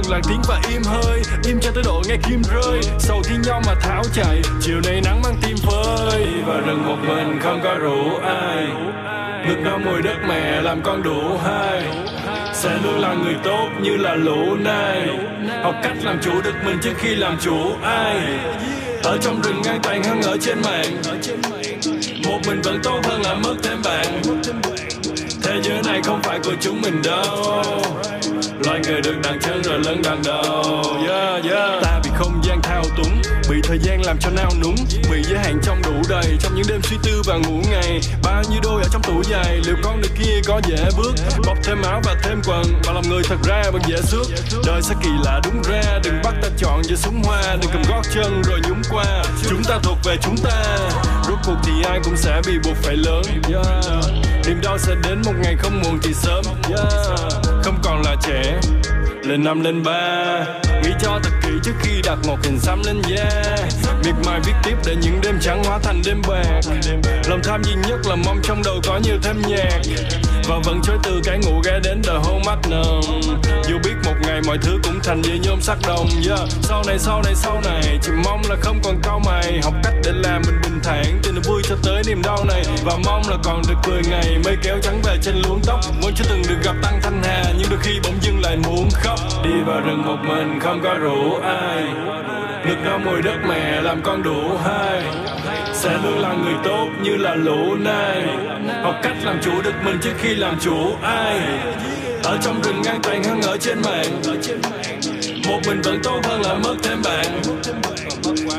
[0.03, 1.21] từng lặng tiếng và im hơi.
[1.45, 2.81] Im cho tới độ nghe kim rơi.
[2.99, 6.27] Sầu thi nhau mà tháo chạy, Chiều nay nắng mang tim phơi.
[6.45, 8.67] Và rừng một mình không có rủ ai.
[9.47, 11.83] Ngực đau mùi đất mẹ làm con đủ hai.
[12.53, 15.07] Sẽ luôn là người tốt như là lũ này.
[15.63, 18.15] học cách làm chủ được mình trước khi làm chủ ai.
[19.03, 21.01] Ở trong rừng ngang tàn hơn ở trên mạng.
[22.27, 24.21] Một mình vẫn tốt hơn là mất thêm bạn
[25.53, 27.63] thế giới này không phải của chúng mình đâu.
[28.65, 31.83] Loài người được đặt chân rồi lớn đằng đầu yeah, yeah.
[31.83, 34.75] ta bị không gian thao túng bị thời gian làm cho nao núng
[35.11, 37.99] bị giới hạn trong đủ đầy trong những đêm suy tư và ngủ ngày.
[38.23, 41.13] Bao nhiêu đôi ở trong tủ giày liệu con này kia có dễ bước?
[41.45, 44.25] Bọc thêm áo và thêm quần và làm người thật ra vẫn dễ xước.
[44.65, 47.81] Đời sẽ kỳ lạ đúng ra đừng bắt ta chọn giữa súng hoa đừng cầm
[47.89, 49.23] gót chân rồi nhúng qua.
[49.49, 50.77] Chúng ta thuộc về chúng ta
[51.27, 53.23] rốt cuộc thì ai cũng sẽ bị buộc phải lớn.
[53.49, 56.43] Yeah niềm đau sẽ đến một ngày không muộn thì sớm.
[56.69, 56.83] Yeah.
[57.63, 58.59] không còn là trẻ,
[59.23, 60.45] lên năm, lên ba.
[60.83, 63.55] Nghĩ cho thật kỹ trước khi đặt một hình xăm lên da
[64.05, 66.61] miệt mài viết tiếp để những đêm trắng hóa thành đêm bạc.
[67.29, 69.81] Lòng tham duy nhất là mong trong đầu có nhiều thêm nhạc
[70.49, 73.21] và vẫn chối từ cái ngủ ghé đến đời hôn mắt nồng.
[73.67, 76.39] Dù biết một ngày mọi thứ cũng thành như nhôm sắc đồng, yeah.
[76.61, 79.61] sau này sau này sau này, chỉ mong là không còn cau mày.
[79.63, 82.63] Học cách để làm mình bình thản từ vui cho tới niềm đau này.
[82.85, 85.79] Và mong là còn được cười ngày mây kéo trắng về trên luống tóc.
[86.01, 88.89] Muốn chưa từng được gặp tăng thanh hà, nhưng đôi khi bỗng dưng lại muốn
[88.93, 89.19] khóc.
[89.43, 91.83] Đi vào rừng một mình không có rủ ai.
[92.67, 95.03] Ngực đau mùi đất mẹ làm con đủ hai
[95.83, 98.23] sẽ luôn là người tốt như là lũ này,
[98.83, 101.39] học cách làm chủ được mình trước khi làm chủ ai.
[102.23, 104.21] Ở trong rừng ngang tàn hơn ở trên mạng.
[105.47, 107.25] Một mình vẫn tốt hơn là mất thêm bạn.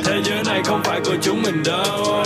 [0.05, 2.24] Thế giới này không phải của chúng mình đâu.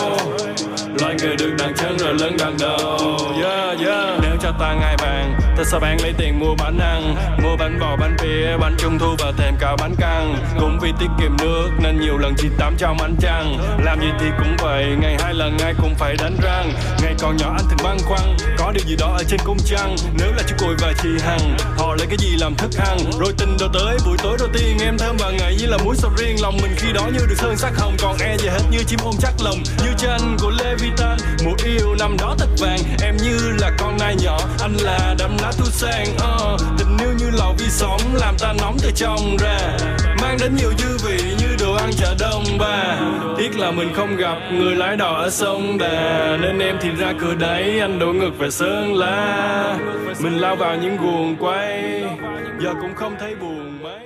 [1.00, 3.18] Loài người được đặt chân rồi lớn đằng đầu.
[3.42, 5.40] Yeah, yeah cho ta ngai vàng.
[5.56, 7.14] Ta sao bán lấy tiền mua bánh ăn?
[7.42, 10.92] Mua bánh bò bánh bia, bánh trung thu và thêm cả bánh căn cũng vì
[11.00, 13.58] tiết kiệm nước nên nhiều lần chỉ tắm trong ánh trăng.
[13.84, 16.72] Làm gì thì cũng vậy ngày hai lần ai cũng phải đánh răng.
[17.02, 19.96] Ngày còn nhỏ anh thường băn khoăn có điều gì đó ở trên cung trăng.
[20.18, 22.98] Nếu là chú cùi và chị hằng họ lấy cái gì làm thức ăn?
[23.18, 25.96] Rồi tình đầu tới buổi tối đầu tiên em thơm và ngậy như là muối
[25.96, 26.36] sầu riêng.
[26.42, 29.00] Lòng mình khi đó như được sơn sắc hồng còn e gì hết như chim
[29.04, 32.78] ôm chắc lòng như tranh của Levitan mùa yêu năm đó thật vàng.
[33.02, 37.12] Em như là con nai nhỏ anh là đâm lá thu sang uh, tình yêu
[37.18, 39.76] như lò vi sóng làm ta nóng từ trong ra.
[40.22, 42.98] Mang đến nhiều dư vị như đồ ăn chợ đông ba.
[43.38, 46.36] Tiếc là mình không gặp người lái đò ở sông đà.
[46.42, 49.78] Nên em thì ra cửa đấy anh đổ ngược về sơn la.
[50.20, 52.02] Mình lao vào những guồng quay
[52.60, 53.98] giờ cũng không thấy buồn mấy.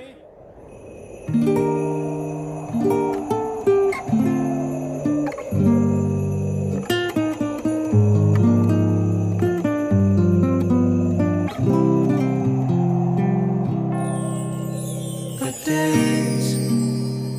[15.73, 16.47] Days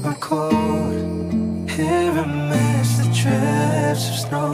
[0.05, 0.97] are cold.
[1.77, 4.53] Here a mess that traps of snow.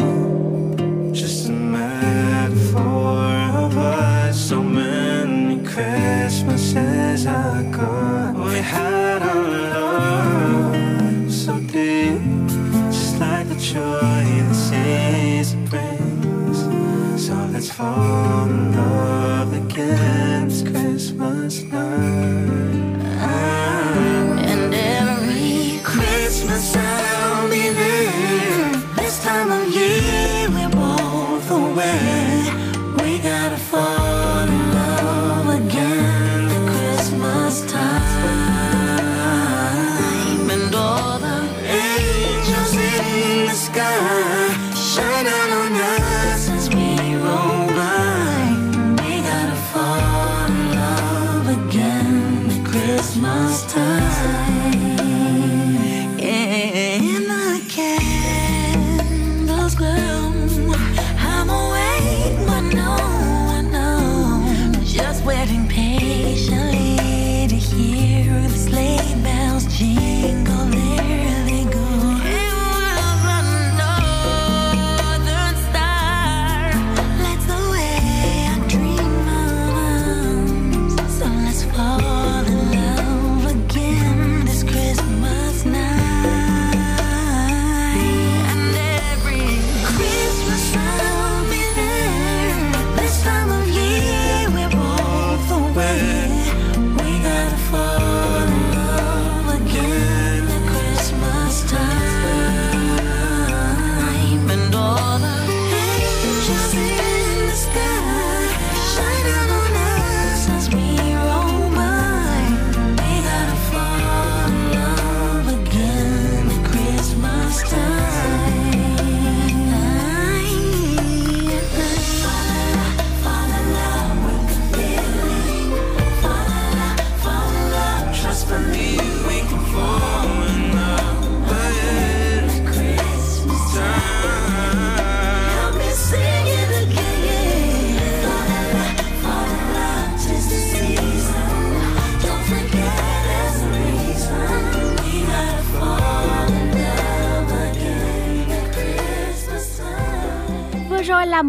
[1.20, 3.30] Just a metaphor
[3.64, 4.36] of us.
[4.48, 7.92] So many Christmases ago.
[8.48, 9.42] We had our
[9.74, 12.22] love so deep.
[12.94, 16.58] Just like the joy the season brings.
[17.24, 20.46] So let's fall in love again.
[20.48, 22.69] It's Christmas night.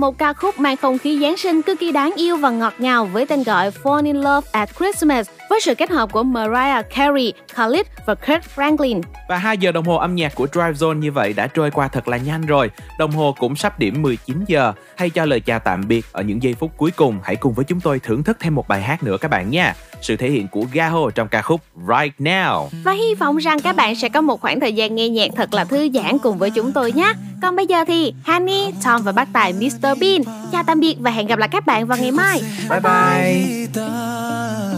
[0.02, 3.06] Một ca khúc mang không khí Giáng sinh cực kỳ đáng yêu và ngọt ngào
[3.06, 7.34] với tên gọi Fall in Love at Christmas với sự kết hợp của Mariah Carey,
[7.54, 9.02] Khalid và Kurt Franklin.
[9.30, 11.88] Và 2 giờ đồng hồ âm nhạc của Drive Zone như vậy đã trôi qua
[11.88, 12.72] thật là nhanh rồi.
[13.00, 14.74] Đồng hồ cũng sắp điểm 19 giờ.
[14.96, 17.66] Hay cho lời chào tạm biệt ở những giây phút cuối cùng, hãy cùng với
[17.66, 19.74] chúng tôi thưởng thức thêm một bài hát nữa các bạn nha.
[20.02, 22.68] Sự thể hiện của Gaho trong ca khúc Right Now.
[22.84, 25.54] Và hy vọng rằng các bạn sẽ có một khoảng thời gian nghe nhạc thật
[25.54, 27.14] là thư giãn cùng với chúng tôi nhé.
[27.42, 30.22] Còn bây giờ thì Honey, Tom và bác tài Mr Bean.
[30.52, 32.42] Chào tạm biệt và hẹn gặp lại các bạn vào ngày mai.
[32.70, 33.62] Bye bye.
[33.74, 34.71] 뭔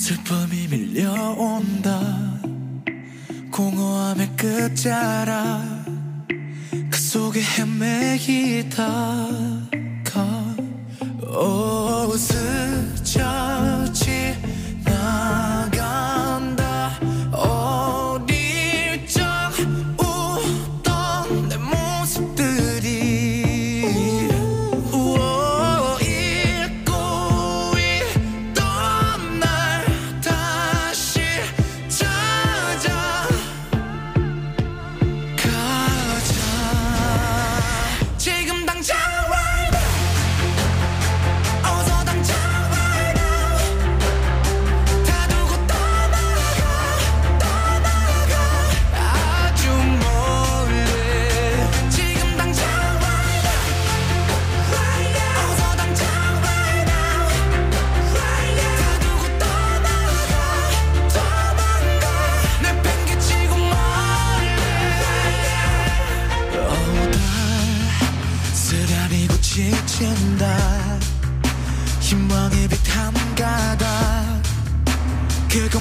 [0.00, 2.00] 슬픔이 밀려온다.
[3.52, 5.84] 공허함의 끝자락
[6.90, 8.80] 그 속에 헤매이다가
[11.36, 14.34] 오 스쳐 지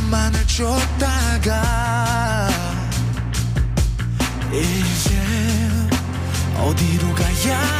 [0.09, 2.49] 것만을 쫓다가
[4.51, 5.15] 이제
[6.57, 7.78] 어디로 가야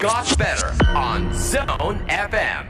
[0.00, 2.69] got better on Zone FM.